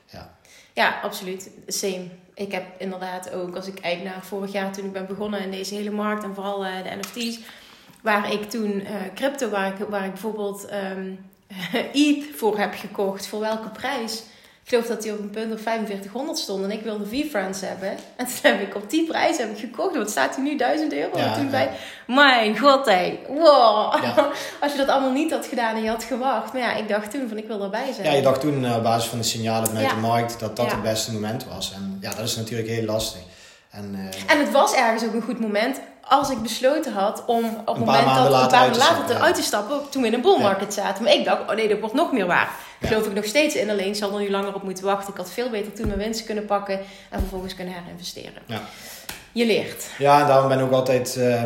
[0.05, 0.38] ja.
[0.73, 1.49] Ja, absoluut.
[1.67, 2.05] Same.
[2.39, 5.52] Ik heb inderdaad ook, als ik kijk naar vorig jaar toen ik ben begonnen in
[5.52, 7.39] deze hele markt en vooral uh, de NFT's,
[8.02, 11.30] waar ik toen uh, crypto, waar ik, waar ik bijvoorbeeld um,
[11.93, 14.23] ETH voor heb gekocht, voor welke prijs?
[14.69, 17.89] Ik geloof dat die op een punt of 4500 stond en ik wilde V-Friends hebben.
[18.15, 19.97] En toen heb ik op die prijs heb ik gekocht.
[19.97, 20.55] Wat staat hij nu?
[20.55, 21.17] 1000 euro?
[21.17, 21.49] Ja, toen ja.
[21.49, 21.69] bij.
[22.08, 23.19] Mijn god, hé.
[23.27, 24.03] Wow.
[24.03, 24.29] Ja.
[24.62, 26.53] Als je dat allemaal niet had gedaan en je had gewacht.
[26.53, 28.08] Maar ja, ik dacht toen van ik wil erbij zijn.
[28.08, 30.71] Ja, je dacht toen uh, op basis van de signalen vanuit de markt dat dat
[30.71, 31.73] het beste moment was.
[31.73, 33.21] En ja, dat is natuurlijk heel lastig.
[33.69, 35.79] En, uh, en het was ergens ook een goed moment
[36.10, 39.36] als ik besloten had om op het moment dat een paar maanden later te uit
[39.36, 41.03] te stappen, toen we in een bull market zaten.
[41.03, 42.49] Maar ik dacht, oh nee, dat wordt nog meer waar.
[42.80, 42.88] Ja.
[42.88, 45.13] Geloof ik nog steeds in, alleen zal er nu langer op moeten wachten.
[45.13, 48.42] Ik had veel beter toen mijn winst kunnen pakken en vervolgens kunnen herinvesteren.
[48.46, 48.62] Ja.
[49.32, 49.86] Je leert.
[49.98, 51.44] Ja, daarom ben ik ook altijd uh,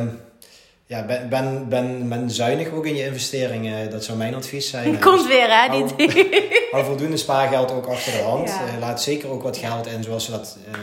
[0.86, 3.90] ja, ben, ben, ben, ben zuinig ook in je investeringen.
[3.90, 5.00] Dat zou mijn advies zijn.
[5.00, 5.68] Komt dus weer, hè?
[6.72, 8.50] Hou, voldoende spaargeld ook achter de hand.
[8.50, 8.66] Ja.
[8.74, 10.78] Uh, laat zeker ook wat geld in, zoals dat uh,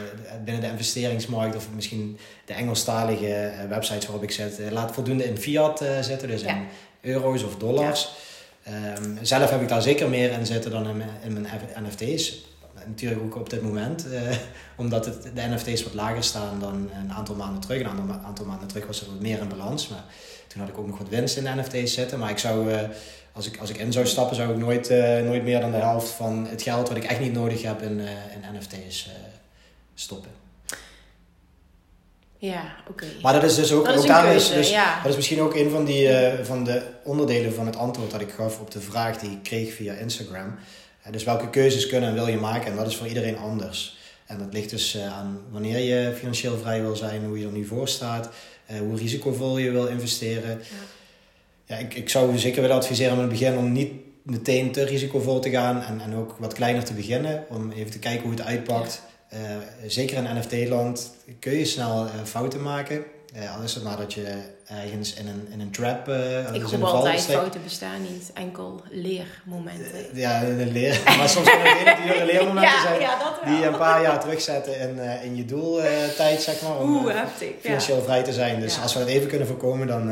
[0.44, 4.60] binnen de investeringsmarkt of misschien de Engelstalige websites waarop ik zit.
[4.70, 6.66] laat voldoende in fiat zitten, dus in
[7.00, 8.10] euro's of dollars.
[8.70, 11.46] Um, zelf heb ik daar zeker meer in zitten dan in mijn, in mijn
[11.82, 12.48] NFT's.
[12.86, 14.20] Natuurlijk ook op dit moment, uh,
[14.76, 17.80] omdat het, de NFT's wat lager staan dan een aantal maanden terug.
[17.80, 20.04] Een aantal, maanden terug was er wat meer in balans, maar
[20.46, 22.18] toen had ik ook nog wat winst in de NFT's zitten.
[22.18, 22.80] Maar ik zou, uh,
[23.32, 25.76] als, ik, als ik in zou stappen, zou ik nooit, uh, nooit meer dan de
[25.76, 29.08] helft van het geld wat ik echt niet nodig heb in, in NFT's
[29.94, 30.39] stoppen.
[32.40, 33.04] Ja, oké.
[33.04, 33.20] Okay.
[33.22, 35.00] Maar dat is dus ook, dat ook is daar keuze, is, dus, ja.
[35.02, 38.20] dat is misschien ook een van, die, uh, van de onderdelen van het antwoord dat
[38.20, 40.54] ik gaf op de vraag die ik kreeg via Instagram.
[41.06, 42.70] Uh, dus welke keuzes kunnen en wil je maken?
[42.70, 43.98] En dat is voor iedereen anders.
[44.26, 47.52] En dat ligt dus uh, aan wanneer je financieel vrij wil zijn, hoe je er
[47.52, 48.30] nu voor staat,
[48.78, 50.60] hoe risicovol je wil investeren.
[51.66, 51.76] Ja.
[51.76, 54.84] ja, ik, ik zou zeker willen adviseren om in het begin om niet meteen te
[54.84, 57.44] risicovol te gaan en, en ook wat kleiner te beginnen.
[57.48, 59.02] Om even te kijken hoe het uitpakt.
[59.02, 59.08] Ja.
[59.34, 59.40] Uh,
[59.86, 63.04] zeker in NFT-land kun je snel uh, fouten maken.
[63.36, 64.34] Uh, al is het maar dat je
[64.66, 66.08] ergens in een, in een trap.
[66.52, 70.06] ik roep altijd: fouten bestaan niet, enkel leermomenten.
[70.12, 71.00] ja, leer.
[71.18, 73.00] Maar soms kunnen het hele dure leermomenten ja, zijn.
[73.00, 76.80] Ja, die je een paar jaar terugzetten in, in je doeltijd, zeg maar.
[76.80, 78.60] Om Oeh, heftig, financieel vrij te zijn.
[78.60, 80.08] Dus als we dat even kunnen voorkomen, dan,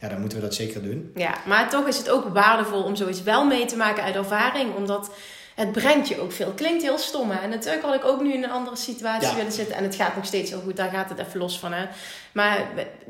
[0.00, 1.12] ja, dan moeten we dat zeker doen.
[1.14, 4.74] Ja, maar toch is het ook waardevol om zoiets wel mee te maken uit ervaring,
[4.74, 5.10] omdat
[5.58, 6.50] het brengt je ook veel.
[6.50, 7.38] Klinkt heel stom, hè?
[7.40, 9.34] En natuurlijk had ik ook nu in een andere situatie Ja.
[9.34, 9.76] willen zitten.
[9.76, 11.86] En het gaat nog steeds heel goed, daar gaat het even los van, hè?
[12.32, 12.58] Maar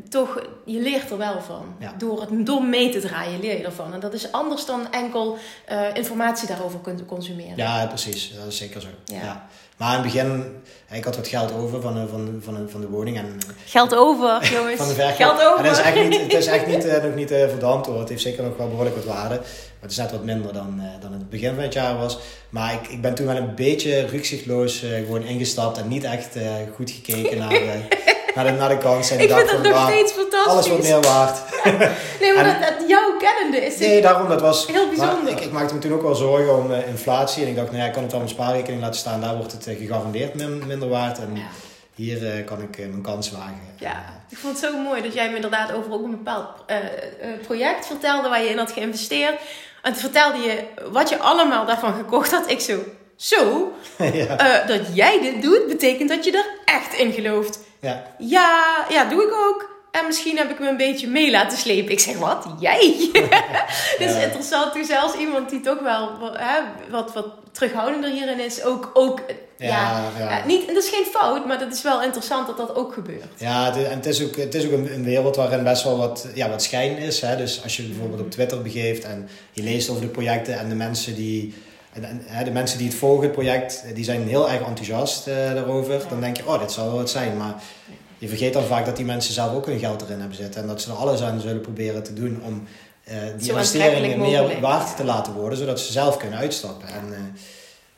[0.08, 1.74] toch, je leert er wel van.
[1.78, 1.94] Ja.
[1.98, 3.92] Door, het, door mee te draaien leer je ervan.
[3.94, 7.56] En dat is anders dan enkel eh, informatie daarover kunt consumeren.
[7.56, 8.34] Ja, precies.
[8.34, 8.88] Dat is zeker zo.
[9.04, 9.22] Ja.
[9.22, 9.46] Ja.
[9.78, 10.44] Maar in het begin,
[10.90, 13.16] ik had wat geld over van, de- van, de- van, de- van de woning.
[13.18, 14.76] En Geld over, jongens.
[14.76, 15.16] van de verkoop.
[15.16, 15.58] Geld over.
[15.58, 17.98] En dat is echt niet, het is echt niet, eh, nog niet eh, verdampt hoor.
[17.98, 19.34] Het heeft zeker nog wel behoorlijk wat waarde.
[19.34, 22.18] Maar het is net wat minder dan, eh, dan het begin van het jaar was.
[22.50, 25.78] Maar ik, ik ben toen wel een beetje rukzichtloos eh, gewoon ingestapt.
[25.78, 26.42] En niet echt eh,
[26.74, 27.52] goed gekeken naar,
[28.42, 29.16] naar, de, naar de kansen.
[29.18, 30.52] En Ik vind dat nog "Ah, steeds fantastisch.
[30.52, 31.38] Alles wordt meer waard.
[32.20, 34.66] Nee, maar En- dat, dat jouw kennende is Nee, daarom, dat was...
[34.66, 35.32] heel bijzonder.
[35.32, 37.42] Ik, ik maakte me toen ook wel zorgen om eh, inflatie.
[37.42, 39.20] En ik dacht, nou ja, ik kan het wel mijn spaarrekening laten staan.
[39.20, 41.18] Daar wordt het eh, gegarandeerd min- minder waard.
[41.18, 41.42] En Ja.
[41.94, 43.60] hier eh, kan ik mijn kans wagen.
[43.76, 46.48] Ja, ik vond het zo mooi dat jij me inderdaad over ook een bepaald
[47.46, 49.34] project vertelde waar je in had geïnvesteerd.
[49.82, 52.50] En toen vertelde je wat je allemaal daarvan gekocht had.
[52.50, 52.78] Ik zo,
[53.16, 53.72] zo,
[54.12, 54.64] ja.
[54.66, 57.58] dat jij dit doet, betekent dat je er echt in gelooft.
[57.80, 58.14] Ja.
[58.18, 59.76] Ja, ja, doe ik ook.
[59.90, 61.92] En misschien heb ik me een beetje mee laten slepen.
[61.92, 62.46] Ik zeg, wat?
[62.60, 62.78] Jij?
[62.78, 63.08] Is
[64.14, 64.20] Ja.
[64.22, 64.72] interessant.
[64.72, 66.60] Toen zelfs iemand die toch wel hè,
[66.90, 69.20] wat, wat terughoudender hierin is, ook, ook
[69.56, 69.66] ja,
[70.18, 70.46] Ja, ja.
[70.46, 73.24] niet, en dat is geen fout, maar dat is wel interessant dat dat ook gebeurt.
[73.36, 75.84] Ja, het is, en het is ook, het is ook een, een wereld waarin best
[75.84, 77.20] wel wat, ja, wat schijn is.
[77.20, 77.36] Hè?
[77.36, 80.74] Dus als je bijvoorbeeld op Twitter begeeft en je leest over de projecten en de
[80.74, 81.54] mensen die,
[82.04, 85.26] en, en, hè, de mensen die het volgen, het project, die zijn heel erg enthousiast
[85.26, 86.02] eh, daarover.
[86.08, 87.36] Dan denk je, oh, dit zal wel wat zijn.
[87.36, 87.54] Maar
[88.18, 90.60] je vergeet dan vaak dat die mensen zelf ook hun geld erin hebben zitten.
[90.60, 92.66] En dat ze er alles aan zullen proberen te doen om
[93.04, 96.88] eh, die Zo investeringen meer waard te laten worden, zodat ze zelf kunnen uitstappen.
[96.88, 97.18] En, eh,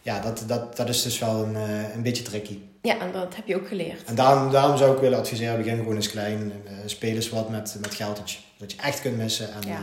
[0.02, 2.58] ja, dat, dat, dat is dus wel een, uh, een beetje tricky.
[2.82, 4.04] Ja, en dat heb je ook geleerd.
[4.04, 6.52] En daarom, daarom zou ik willen adviseren, begin gewoon eens klein.
[6.64, 9.52] Uh, speel eens wat met, met geld dat je, dat je echt kunt missen.
[9.52, 9.80] En, ja.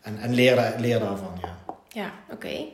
[0.00, 1.56] en, en leer, leer daarvan, ja.
[1.88, 2.64] Ja, oké.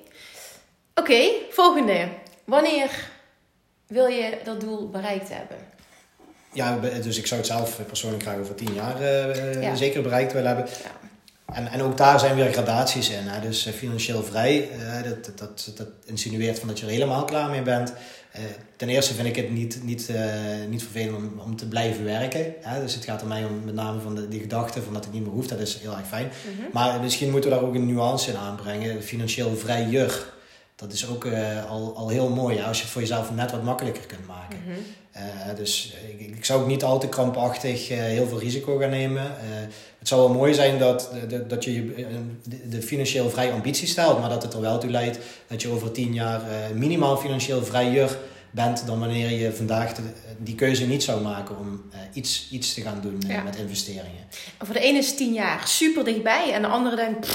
[0.94, 2.08] Oké, volgende.
[2.44, 3.10] Wanneer
[3.86, 5.56] wil je dat doel bereikt hebben?
[6.52, 10.48] Ja, dus ik zou het zelf persoonlijk graag over tien jaar uh, zeker bereikt willen
[10.48, 10.66] hebben.
[10.82, 11.10] Ja.
[11.54, 13.26] En, en ook daar zijn weer gradaties in.
[13.26, 13.40] Hè?
[13.40, 17.50] Dus uh, financieel vrij, uh, dat, dat, dat, insinueert van dat je er helemaal klaar
[17.50, 17.92] mee bent.
[18.76, 20.10] ten eerste vind ik het niet, niet,
[20.68, 22.54] niet vervelend om, om te blijven werken.
[22.60, 22.80] Hè?
[22.80, 25.12] Dus het gaat er mij om met name van de, die gedachte van dat het
[25.12, 25.48] niet meer hoeft.
[25.48, 26.26] Dat is heel erg fijn.
[26.26, 26.66] Mhm.
[26.72, 29.02] Maar misschien moeten we daar ook een nuance in aanbrengen.
[29.02, 30.31] Financieel vrijer
[30.82, 33.62] dat is ook uh, al, al heel mooi als je het voor jezelf net wat
[33.62, 34.58] makkelijker kunt maken.
[34.66, 35.54] Mm -hmm.
[35.56, 39.22] dus ik, ik, zou ook niet al te krampachtig uh, heel veel risico gaan nemen.
[39.98, 41.94] het zou wel mooi zijn dat, dat, dat je
[42.44, 45.68] de, de, financieel vrij ambitie stelt, maar dat het er wel toe leidt dat je
[45.68, 46.42] over tien jaar
[46.74, 48.18] minimaal financieel vrijer
[48.50, 50.02] bent dan wanneer je vandaag de,
[50.38, 54.26] die keuze niet zou maken om iets, iets te gaan doen met investeringen.
[54.58, 57.28] Voor de ene is tien jaar super dichtbij en de andere denkt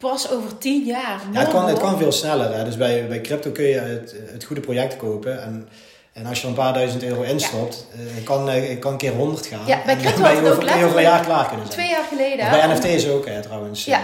[0.00, 1.20] pas over tien jaar.
[1.32, 2.54] Ja, het, kan, het kan veel sneller.
[2.54, 2.64] Hè.
[2.64, 5.42] Dus bij, bij crypto kun je het, het goede project kopen.
[5.42, 5.68] En,
[6.12, 8.20] en als je een paar duizend euro instopt, ja.
[8.20, 9.66] uh, kan, uh, kan een keer honderd gaan.
[9.66, 11.78] Ja, bij crypto ben je over, over een jaar klaar kunnen zijn.
[11.78, 12.44] Twee jaar geleden.
[12.44, 13.84] Of bij NFT's ook hè, trouwens.
[13.84, 14.00] Ja.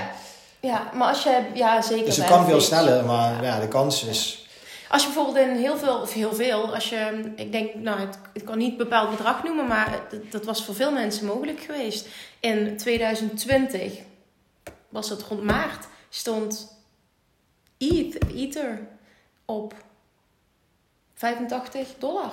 [0.60, 1.40] ja, maar als je...
[1.54, 3.60] Ja, zeker Dus het kan veel sneller, maar ja.
[3.60, 4.46] de kans is...
[4.88, 8.18] Als je bijvoorbeeld in heel veel, of heel veel, als je, ik denk, nou, het,
[8.32, 11.60] ik kan niet een bepaald bedrag noemen, maar dat, dat was voor veel mensen mogelijk
[11.60, 12.06] geweest.
[12.40, 13.92] In 2020
[14.88, 16.76] was het rond maart stond
[17.78, 18.88] Ether
[19.44, 19.74] op
[21.14, 22.32] 85 dollar.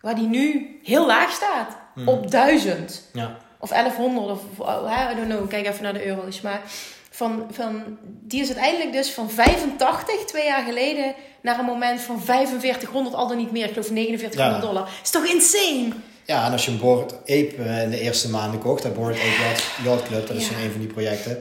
[0.00, 1.76] Waar die nu heel laag staat.
[1.94, 2.08] Hmm.
[2.08, 3.02] Op 1000.
[3.12, 3.36] Ja.
[3.58, 5.48] Of 1100 of oh, I don't know.
[5.48, 6.40] Kijk even naar de euro's.
[6.40, 6.62] Maar
[7.10, 12.20] van, van, die is uiteindelijk dus van 85 twee jaar geleden naar een moment van
[12.20, 13.64] 4500 al dan niet meer.
[13.64, 14.68] Ik geloof 4900 ja.
[14.68, 14.88] dollar.
[15.02, 15.92] Is toch insane?
[16.26, 19.14] Ja, en als je een Board Ape eh, in de eerste maanden kocht, dat Board
[19.14, 21.38] Ape Yacht, Club, dat is een van die projecten.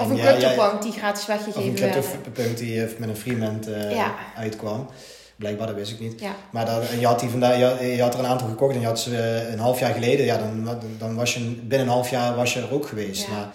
[0.00, 1.96] Of een CryptoPunk die gratis weggegeven werd.
[1.96, 4.88] Of een CryptoPunk die eh, met een Freement uh, uitkwam.
[5.36, 6.20] Blijkbaar, dat wist ik niet.
[6.20, 6.34] Ja.
[6.50, 8.86] Maar dat, je, had die vandaag, je, je, had er een aantal gekocht en je
[8.86, 10.24] had ze een half jaar geleden.
[10.24, 13.26] Ja, dan, dan was je binnen een half jaar was je er ook geweest.
[13.26, 13.32] Ja.
[13.32, 13.50] Maar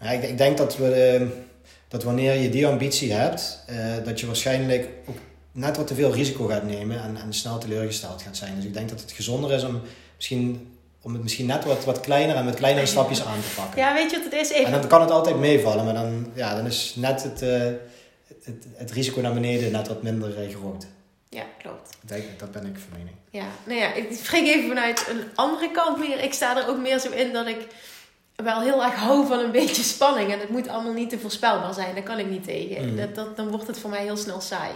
[0.00, 0.10] ja.
[0.10, 1.26] ik, ik, denk dat, we,
[1.88, 5.18] dat wanneer je die ambitie hebt, uh, dat je waarschijnlijk ook
[5.58, 8.54] net wat te veel risico gaat nemen en, en snel teleurgesteld gaat zijn.
[8.56, 9.80] Dus ik denk dat het gezonder is om
[10.16, 13.80] misschien om het misschien net wat, wat kleiner en met kleinere stapjes aan te pakken.
[13.80, 14.50] Ja, weet je wat het is?
[14.50, 14.64] Even...
[14.64, 17.62] En dan kan het altijd meevallen, maar dan, ja, dan is net het, uh,
[18.42, 20.86] het, het, risico naar beneden net wat minder uh, groot.
[21.28, 21.96] Ja, klopt.
[22.02, 23.16] Dat, dat ben ik van mening.
[23.30, 26.22] Ja, nou ja, ik spreek even vanuit een andere kant meer.
[26.22, 27.66] Ik sta er ook meer zo in dat ik
[28.36, 30.32] wel heel erg hou van een beetje spanning.
[30.32, 31.94] En het moet allemaal niet te voorspelbaar zijn.
[31.94, 32.90] Daar kan ik niet tegen.
[32.90, 32.96] Mm.
[32.96, 34.72] Dat, dat, dan wordt het voor mij heel snel saai.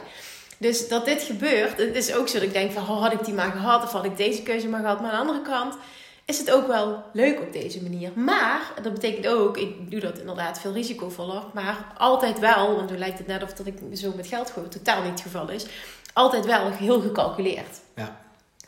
[0.63, 2.83] Dus dat dit gebeurt, het is ook zo dat ik denk van...
[2.83, 5.01] Oh, had ik die maar gehad of had ik deze keuze maar gehad.
[5.01, 5.77] Maar aan de andere kant
[6.25, 8.11] is het ook wel leuk op deze manier.
[8.15, 12.99] Maar dat betekent ook, ik doe dat inderdaad veel risicovoller, maar altijd wel, want nu
[12.99, 15.67] lijkt het net of dat ik zo met geld gooi, totaal niet het geval is,
[16.13, 17.81] altijd wel heel gecalculeerd.
[17.97, 18.21] Ja.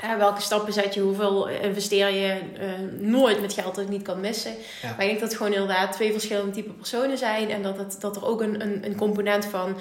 [0.05, 4.03] Uh, welke stappen zet je, hoeveel investeer je, uh, nooit met geld dat ik niet
[4.03, 4.55] kan missen.
[4.83, 7.51] Maar ik denk dat het gewoon inderdaad twee verschillende type personen zijn.
[7.51, 9.77] En dat, het, dat er ook een, een, een component van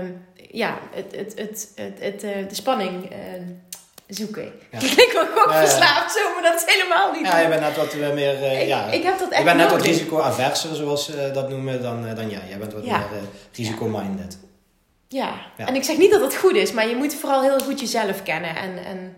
[0.00, 3.10] um, ja, het, het, het, het, het, uh, de spanning
[4.06, 4.52] zoeken.
[4.70, 4.78] Ja.
[5.04, 7.26] Ik gewoon ja, verslaafd zo, maar dat is helemaal niet.
[7.26, 8.60] Ja, je bent net wat meer.
[8.60, 9.38] Ik, ja, ik heb dat echt.
[9.38, 12.42] Je bent net wat risicoaverser, zoals ze dat noemen, dan, dan jij.
[12.48, 13.06] Jij bent wat meer
[13.52, 14.38] risico-minded.
[15.16, 15.66] Ja.
[15.66, 18.22] en ik zeg niet dat het goed is, maar je moet vooral heel goed jezelf
[18.22, 19.16] kennen en, en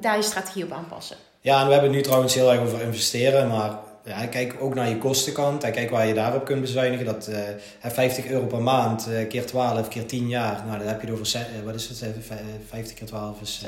[0.00, 1.16] daar je strategie op aanpassen.
[1.40, 4.74] Ja, en we hebben het nu trouwens heel erg over investeren, maar ja, kijk ook
[4.74, 5.64] naar je kostenkant.
[5.64, 7.06] En kijk waar je daarop kunt bezuinigen.
[7.06, 10.62] Dat uh, eh, 50 euro per maand, uh, keer 12, keer 10 jaar.
[10.66, 12.04] Nou, dan heb je over, uh, wat is het?
[12.68, 13.64] 50 keer 12 is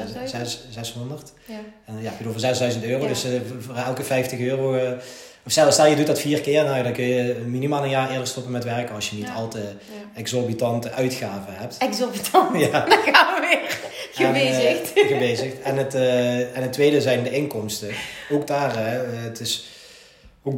[0.71, 1.33] 600.
[1.45, 1.55] Ja.
[1.55, 3.03] En dan heb je het over 6000 euro.
[3.03, 3.09] Ja.
[3.09, 3.27] Dus
[3.59, 4.97] voor elke 50 euro...
[5.51, 8.11] of stel, stel je doet dat vier keer, nou, dan kun je minimaal een jaar
[8.11, 9.33] eerder stoppen met werken als je niet ja.
[9.33, 9.63] al te
[10.15, 11.77] exorbitante uitgaven hebt.
[11.79, 12.61] Exorbitant?
[12.61, 12.85] Ja.
[12.89, 13.79] Dan gaan we weer
[14.13, 14.93] gebezigd.
[14.93, 15.63] En, gebezigd.
[15.63, 15.95] En, het,
[16.55, 17.89] en het tweede zijn de inkomsten.
[18.31, 18.73] Ook daar,
[19.23, 19.69] het is
[20.43, 20.57] ook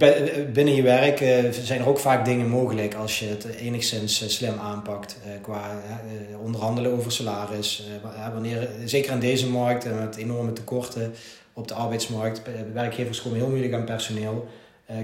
[0.52, 1.18] binnen je werk
[1.62, 5.82] zijn er ook vaak dingen mogelijk als je het enigszins eh, slim aanpakt qua
[6.42, 7.82] onderhandelen over salaris.
[8.32, 11.14] wanneer, zeker in deze markt met enorme tekorten
[11.52, 14.48] op de arbeidsmarkt, werkgevers komen heel moeilijk aan personeel.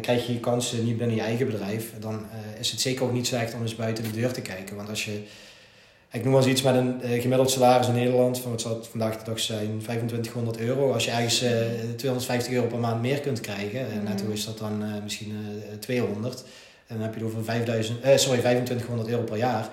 [0.01, 2.27] Krijg je je kansen niet binnen je eigen bedrijf, dan
[2.61, 4.77] is het zeker ook niet slecht om eens buiten de deur te kijken.
[4.77, 5.21] Want als je
[6.11, 8.75] ik noem wel eens iets met een uh, gemiddeld salaris in Nederland van wat zou
[8.75, 10.93] het vandaag de dag zijn, 2500 euro.
[10.93, 11.51] Als je ergens uh,
[11.97, 14.05] 250 euro per maand meer kunt krijgen, en mm.
[14.05, 15.35] netto is dat dan misschien
[15.79, 16.45] 200.
[16.87, 19.69] En dan heb je het over 5000, sorry, 2500 euro per jaar.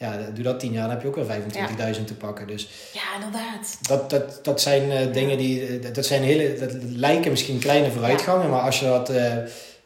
[0.00, 2.46] Ja, doe dat tien jaar, dan heb je ook weer 25.000 te pakken.
[2.46, 3.78] Dus Ja, inderdaad.
[3.88, 7.90] dat, dat, dat zijn eh, dingen die, eh, dat zijn hele, dat lijken misschien kleine
[7.90, 9.36] vooruitgangen, maar als je dat eh,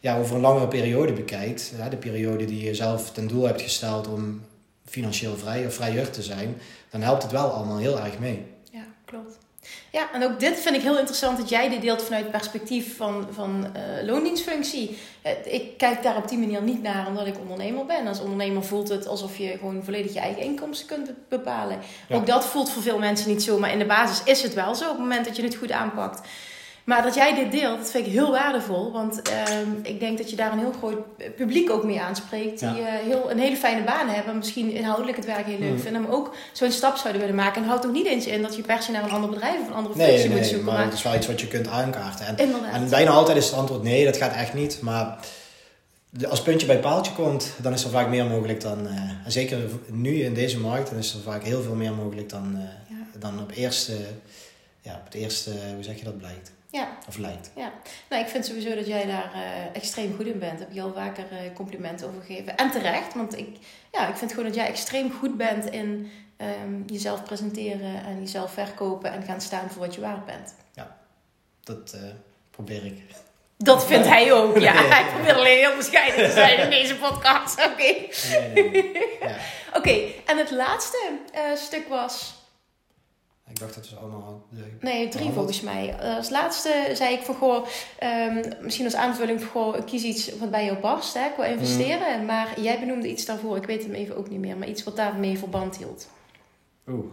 [0.00, 3.62] ja, over een langere periode bekijkt, ja, de periode die je zelf ten doel hebt
[3.62, 4.42] gesteld om
[4.86, 8.46] financieel vrij of vrijer te zijn, dan helpt het wel allemaal heel erg mee.
[8.70, 9.38] Ja, klopt.
[9.90, 12.96] Ja, en ook dit vind ik heel interessant dat jij dit deelt vanuit het perspectief
[12.96, 14.98] van, van eh, loondienstfunctie.
[15.22, 18.06] Eh, ik kijk daar op die manier niet naar omdat ik ondernemer ben.
[18.06, 21.78] Als ondernemer voelt het alsof je gewoon volledig je eigen inkomsten kunt be- bepalen.
[22.08, 22.16] Ja.
[22.16, 24.74] Ook dat voelt voor veel mensen niet zo, maar in de basis is het wel
[24.74, 26.28] zo op het moment dat je het goed aanpakt.
[26.84, 28.92] Maar dat jij dit deelt, dat vind ik heel waardevol.
[28.92, 30.98] Want ehm, ik denk dat je daar een heel groot
[31.36, 32.60] publiek ook mee aanspreekt.
[32.60, 32.86] Die Ja.
[32.86, 34.36] eh, heel, een hele fijne baan hebben.
[34.36, 35.78] Misschien inhoudelijk het werk heel leuk Mm.
[35.78, 36.02] vinden.
[36.02, 37.62] Maar ook zo'n stap zouden willen maken.
[37.62, 39.66] En houdt ook niet eens in dat je per se naar een ander bedrijf of
[39.68, 40.66] een andere Nee, functie moet nee, zoeken.
[40.66, 42.26] maar Maar, het is wel iets wat je kunt aankaarten.
[42.72, 44.78] En, bijna altijd is het antwoord nee, dat gaat echt niet.
[44.80, 45.18] Maar
[46.28, 48.86] als puntje bij paaltje komt, dan is er vaak meer mogelijk dan...
[49.24, 52.54] en zeker nu in deze markt, dan is er vaak heel veel meer mogelijk dan,
[52.56, 52.62] eh,
[52.96, 53.18] Ja.
[53.18, 53.92] dan op, eerste,
[54.80, 56.52] ja, op het eerste, hoe zeg je dat, blijkt.
[56.74, 57.50] Ja, Of lijkt.
[58.08, 60.58] nou, ik vind sowieso dat jij daar eh, extreem goed in bent.
[60.58, 62.56] Daar heb je al vaker eh, complimenten over gegeven.
[62.56, 63.56] En terecht, want ik,
[63.92, 68.52] ja, ik vind gewoon dat jij extreem goed bent in ehm, jezelf presenteren en jezelf
[68.52, 70.54] verkopen en gaan staan voor wat je waard bent.
[71.64, 72.00] Dat eh,
[72.50, 73.00] probeer ik.
[73.56, 74.72] Dat vindt hij ook, ja.
[74.72, 74.90] Nee.
[74.92, 77.66] Hij probeert alleen heel bescheiden te zijn in deze podcast.
[77.66, 77.82] Oké.
[77.82, 79.16] Nee, nee, nee.
[79.20, 79.36] Ja.
[79.78, 81.18] Oké, en het laatste
[81.54, 82.34] stuk was...
[83.50, 84.46] Ik dacht dat we allemaal...
[84.80, 85.96] Nee, drie volgens mij.
[85.98, 87.66] Eh, als laatste zei ik van, goh,
[87.98, 92.24] ehm, misschien als aanvulling van, goh, kies iets wat bij jou past, hè, qua investeren.
[92.24, 94.96] Maar jij benoemde iets daarvoor, ik weet hem even ook niet meer, maar iets wat
[94.96, 96.08] daarmee verband hield.
[96.88, 97.04] Oeh,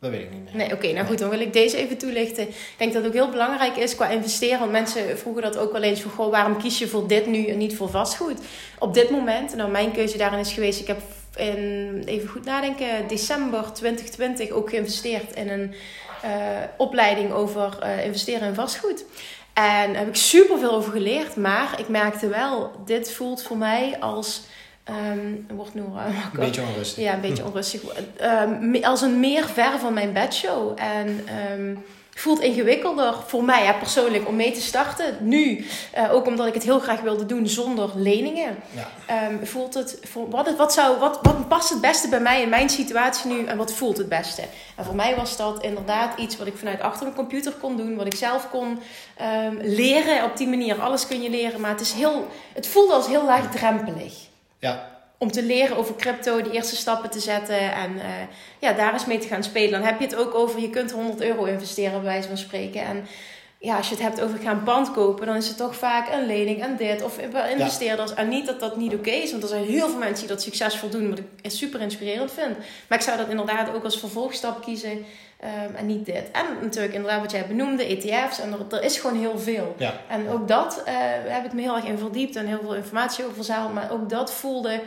[0.00, 0.56] dat weet ik niet meer.
[0.56, 2.48] Nee, oké, nou goed, dan wil ik deze even toelichten.
[2.48, 4.58] Ik denk dat het ook heel belangrijk is qua investeren.
[4.58, 7.46] Want mensen vroegen dat ook wel eens van, goh, waarom kies je voor dit nu
[7.46, 8.40] en niet voor vastgoed?
[8.78, 11.00] Op dit moment, nou mijn keuze daarin is geweest, ik heb
[11.38, 15.74] in, even goed nadenken, december 2020 ook geïnvesteerd in een
[16.22, 16.30] eh,
[16.76, 19.04] opleiding over eh, investeren in vastgoed.
[19.52, 23.56] En daar heb ik super veel over geleerd, maar ik merkte wel, dit voelt voor
[23.56, 24.42] mij als,
[24.84, 27.04] ehm wordt nu Een beetje onrustig.
[27.04, 27.82] ja, een beetje onrustig.
[28.60, 30.72] Me- als een meer ver van mijn bedshow.
[30.80, 31.74] En ehm,
[32.20, 35.16] voelt ingewikkelder voor mij ja, persoonlijk om mee te starten.
[35.20, 38.56] Nu, eh, ook omdat ik het heel graag wilde doen zonder leningen.
[38.74, 38.88] Ja.
[39.06, 42.42] ehm, voelt het, voor, wat, het- wat, zou, wat, wat past het beste bij mij
[42.42, 44.42] in mijn situatie nu en wat voelt het beste?
[44.76, 47.96] En voor mij was dat inderdaad iets wat ik vanuit achter mijn computer kon doen,
[47.96, 48.78] wat ik zelf kon
[49.16, 50.80] ehm, leren op die manier.
[50.80, 54.14] Alles kun je leren, maar het, is heel, het voelde als heel laagdrempelig
[54.58, 58.08] Ja, om te leren over crypto, de eerste stappen te zetten en eh,
[58.58, 59.70] ja, daar eens mee te gaan spelen.
[59.70, 62.82] Dan heb je het ook over, je kunt 100 euro investeren bij wijze van spreken.
[62.82, 63.06] En
[63.60, 65.76] ja, als je het hebt over ik ga een pand kopen, dan is het toch
[65.76, 67.02] vaak een lening en dit.
[67.02, 67.18] Of
[67.58, 68.14] investeerders.
[68.14, 70.42] En niet dat dat niet oké is, want er zijn heel veel mensen die dat
[70.42, 72.56] succesvol doen, wat ik super inspirerend vind.
[72.88, 75.04] Maar ik zou dat inderdaad ook als vervolgstap kiezen
[75.40, 76.30] ehm, en niet dit.
[76.32, 78.40] En natuurlijk inderdaad wat jij benoemde, ETF's.
[78.40, 79.74] En er, er is gewoon heel veel.
[79.78, 79.94] ja.
[80.08, 83.24] En ook dat eh, heb ik me heel erg in verdiept en heel veel informatie
[83.24, 83.74] over verzameld.
[83.74, 84.80] Maar ook dat voelde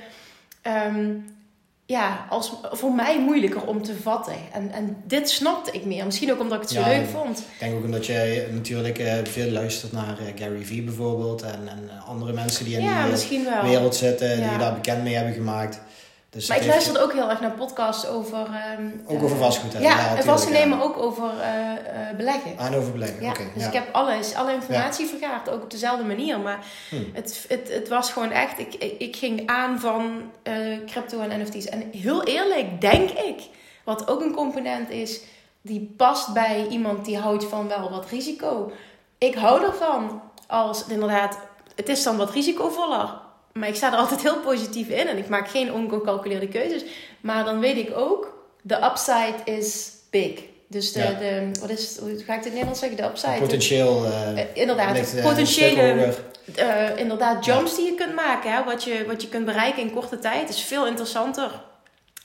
[0.61, 1.13] ehm,
[1.91, 4.33] ja, als voor mij moeilijker om te vatten.
[4.53, 6.05] En, en dit snapte ik meer.
[6.05, 7.39] Misschien ook omdat ik het zo leuk vond.
[7.39, 11.41] Ik denk ook omdat je natuurlijk eh, veel luistert naar eh, Gary Vee bijvoorbeeld.
[11.41, 15.03] En, en eh, andere mensen die in Ja, die wereld zitten, die je daar bekend
[15.03, 15.79] mee hebben gemaakt.
[16.31, 18.37] Dus Maar ik heeft- luisterde ook heel erg naar podcasts over...
[18.37, 19.79] ehm, Ook over eh, vastgoed, hè?
[19.79, 20.65] Ja, Ja, en vastgoed ja.
[20.65, 21.71] maar ook over eh,
[22.09, 22.57] eh, beleggen.
[22.57, 23.43] Aan overbeleggen, Ja, oké.
[23.55, 26.39] dus ik heb alles, alle informatie vergaard, ook op dezelfde manier.
[26.39, 26.95] Maar Hm.
[27.13, 30.31] het, het, het was gewoon echt, ik, ik, ging aan van
[30.85, 31.65] crypto en NFT's.
[31.65, 33.41] En heel eerlijk, denk ik,
[33.83, 35.21] wat ook een component is,
[35.61, 38.71] die past bij iemand die houdt van wel wat risico.
[39.17, 41.37] Ik hou ervan als inderdaad,
[41.75, 43.20] het is dan wat risicovoller.
[43.53, 46.83] Maar ik sta er altijd heel positief in en ik maak geen ongecalculeerde keuzes.
[47.21, 50.39] Maar dan weet ik ook, de upside is big.
[50.67, 51.13] Dus de, Ja.
[51.13, 52.97] de wat is, hoe ga ik het in Nederlands zeggen?
[52.97, 53.39] De upside.
[53.39, 56.13] Potentieel eh, Eh, inderdaad, ligt, eh, potentiële
[56.95, 58.51] inderdaad, jumps die je kunt maken.
[58.53, 58.63] Hè?
[58.63, 61.51] Wat, je, wat je kunt bereiken in korte tijd is veel interessanter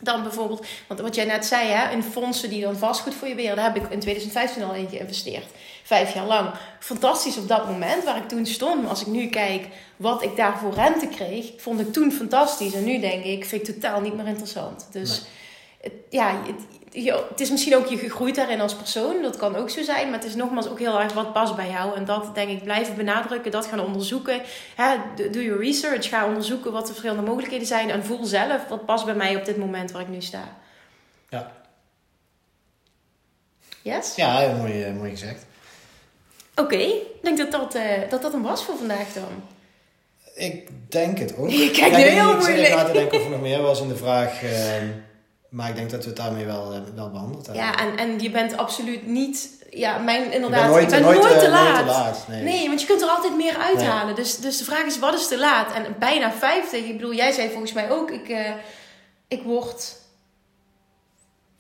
[0.00, 0.66] dan bijvoorbeeld...
[0.88, 3.56] Want wat jij net zei, hè, in fondsen die dan vastgoed voor je beheren...
[3.56, 5.46] daar heb ik in 2015 al in geïnvesteerd.
[5.86, 6.50] Vijf jaar lang.
[6.78, 8.80] Fantastisch op dat moment waar ik toen stond.
[8.80, 11.52] Maar als ik nu kijk wat ik daar voor rente kreeg...
[11.56, 12.74] vond ik toen fantastisch.
[12.74, 14.86] En nu denk ik, vind ik totaal niet meer interessant.
[14.90, 15.26] Dus
[15.80, 16.54] het, ja, het,
[17.04, 19.22] je- het is misschien ook je gegroeid daarin als persoon.
[19.22, 20.04] Dat kan ook zo zijn.
[20.10, 21.96] Maar het is nogmaals ook heel erg wat past bij jou.
[21.96, 23.50] En dat denk ik blijven benadrukken.
[23.50, 24.40] Dat gaan onderzoeken.
[24.76, 24.96] Hè,
[25.30, 26.08] doe je research.
[26.08, 27.90] Ga onderzoeken wat de verschillende mogelijkheden zijn.
[27.90, 30.56] En voel zelf wat past bij mij op dit moment waar ik nu sta.
[31.28, 31.52] Ja.
[33.82, 34.14] Yes?
[34.14, 35.46] Ja, heel mooi, eh, mooi gezegd.
[36.56, 36.76] Oké.
[36.76, 39.42] Ik denk dat dat, eh, dat dat hem was voor vandaag dan.
[40.34, 41.50] Ik denk het ook.
[41.64, 42.58] Je kijkt nu ik- heel ik moeilijk.
[42.66, 44.42] even na te denken of er nog meer was in de vraag.
[44.42, 44.86] ehm,
[45.48, 47.64] maar ik denk dat we het daarmee wel, eh, wel behandeld hebben.
[47.64, 49.54] Ja, en, en je bent absoluut niet...
[49.70, 50.60] Ja, mijn ik inderdaad...
[50.62, 51.78] ben nooit, je bent nooit, nooit eh, te nooit laat.
[51.78, 52.24] te laat.
[52.28, 52.42] Nee.
[52.42, 54.14] Nee, want je kunt er altijd meer uithalen.
[54.14, 55.72] Dus, dus de vraag is, wat is te laat?
[55.72, 56.84] En bijna 50.
[56.84, 58.36] Ik bedoel, jij zei volgens mij ook, ik,
[59.28, 59.96] ik word...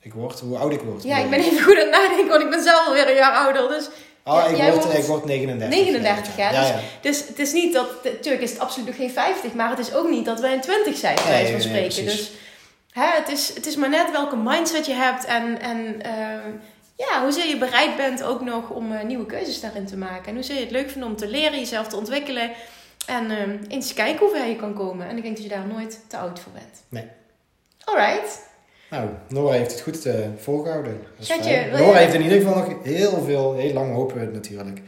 [0.00, 1.02] Ik word, hoe oud ik word.
[1.02, 3.32] Ja, ik ben even goed aan het nadenken, want ik ben zelf alweer een jaar
[3.34, 3.68] ouder.
[3.68, 3.88] Dus
[4.28, 5.68] Oh, Ja, ik, jij word, wordt ik word 39.
[5.78, 6.50] 39, ja.
[6.50, 6.80] Ja, Dus, ja.
[7.00, 8.04] dus het is niet dat...
[8.04, 10.60] Natuurlijk is het absoluut nog geen 50, maar het is ook niet dat wij in
[10.60, 12.04] 20 zijn, bij wijze van spreken.
[12.04, 12.30] dus
[12.90, 15.60] hè, het, is, het is maar net welke mindset je hebt en...
[15.60, 16.50] en ehm,
[16.96, 20.26] ja, hoezeer je bereid bent ook nog om eh, nieuwe keuzes daarin te maken.
[20.26, 22.50] En hoezeer je het leuk vindt om te leren, jezelf te ontwikkelen.
[23.06, 25.08] En ehm, eens kijken hoe ver je kan komen.
[25.08, 26.82] En ik denk dat je daar nooit te oud voor bent.
[26.88, 27.08] Nee.
[27.84, 28.42] Alright.
[28.90, 30.08] Nou, Nora heeft het goed
[30.38, 31.00] volgehouden.
[31.18, 34.20] Is Schatje, je- Nora heeft in ieder geval nog heel veel, heel lang hopen we
[34.22, 34.80] het natuurlijk.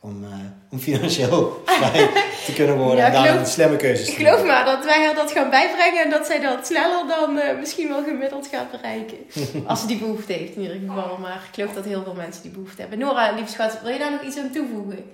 [0.00, 0.30] Om, eh,
[0.70, 2.08] om financieel vrij
[2.46, 2.96] te kunnen worden.
[2.96, 4.46] Ja, en daar geloof- een slimme keuzes Ik te geloof maken.
[4.46, 7.88] maar dat wij haar dat gaan bijbrengen en dat zij dat sneller dan eh, misschien
[7.88, 9.16] wel gemiddeld gaat bereiken.
[9.66, 11.16] Als ze die behoefte heeft in ieder geval.
[11.20, 12.98] Maar ik geloof dat heel veel mensen die behoefte hebben.
[12.98, 15.04] Nora, lieve schat, wil je daar nog iets aan toevoegen?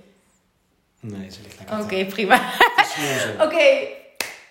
[1.00, 2.40] Nee, ze ligt lekker Oké, te- prima.
[2.94, 3.40] snoezen.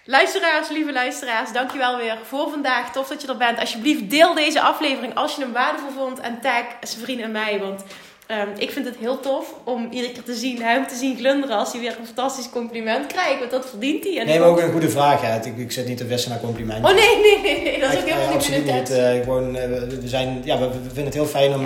[0.05, 2.91] Luisteraars, lieve luisteraars, dankjewel weer voor vandaag.
[2.91, 3.59] Tof dat je er bent.
[3.59, 6.19] Alsjeblieft, deel deze aflevering als je hem waardevol vond.
[6.19, 7.83] En tag zijn vriend en mij, want
[8.31, 11.57] ehm, ik vind het heel tof om iedere keer te zien, hem te zien glunderen
[11.57, 13.39] als hij weer een fantastisch compliment krijgt.
[13.39, 14.17] Want dat verdient hij.
[14.19, 15.21] En Nee, ik maar ook- een goede vraag.
[15.21, 15.45] Hè.
[15.45, 16.89] Ik, ik zit niet te vissen naar complimenten.
[16.89, 18.85] Oh nee, nee, nee, nee, dat is ook helemaal eh, niet mijn.
[18.87, 21.65] Eh, gewoon, eh, we, zijn, ja, we, we vinden het heel fijn om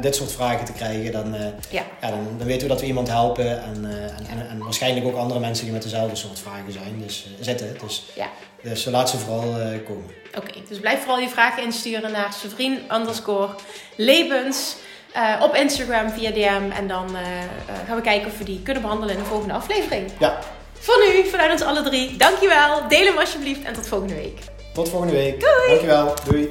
[0.00, 1.12] dit soort vragen te krijgen.
[1.12, 1.34] Dan,
[1.70, 1.82] Ja.
[2.00, 3.62] ja, dan, dan weten we dat we iemand helpen.
[3.62, 7.02] En, en, en, en waarschijnlijk ook andere mensen die met dezelfde soort vragen zijn.
[7.02, 7.76] Dus zitten.
[7.82, 8.28] Dus, Ja.
[8.62, 9.54] dus laat ze vooral
[9.86, 10.04] komen.
[10.36, 13.48] Oké, dus blijf vooral je vragen insturen naar Sevrien underscore
[13.96, 14.76] Lebens
[15.12, 16.70] eh, op Instagram via DM.
[16.76, 17.48] En dan eh, eh,
[17.86, 20.10] gaan we kijken of we die kunnen behandelen in de volgende aflevering.
[20.18, 20.38] Ja,
[20.78, 22.88] Voor nu, vanuit ons alle drie, dankjewel.
[22.88, 24.38] Deel hem alsjeblieft en tot volgende week.
[24.72, 25.40] tot volgende week.
[25.68, 26.14] Dankjewel.
[26.24, 26.50] Doei.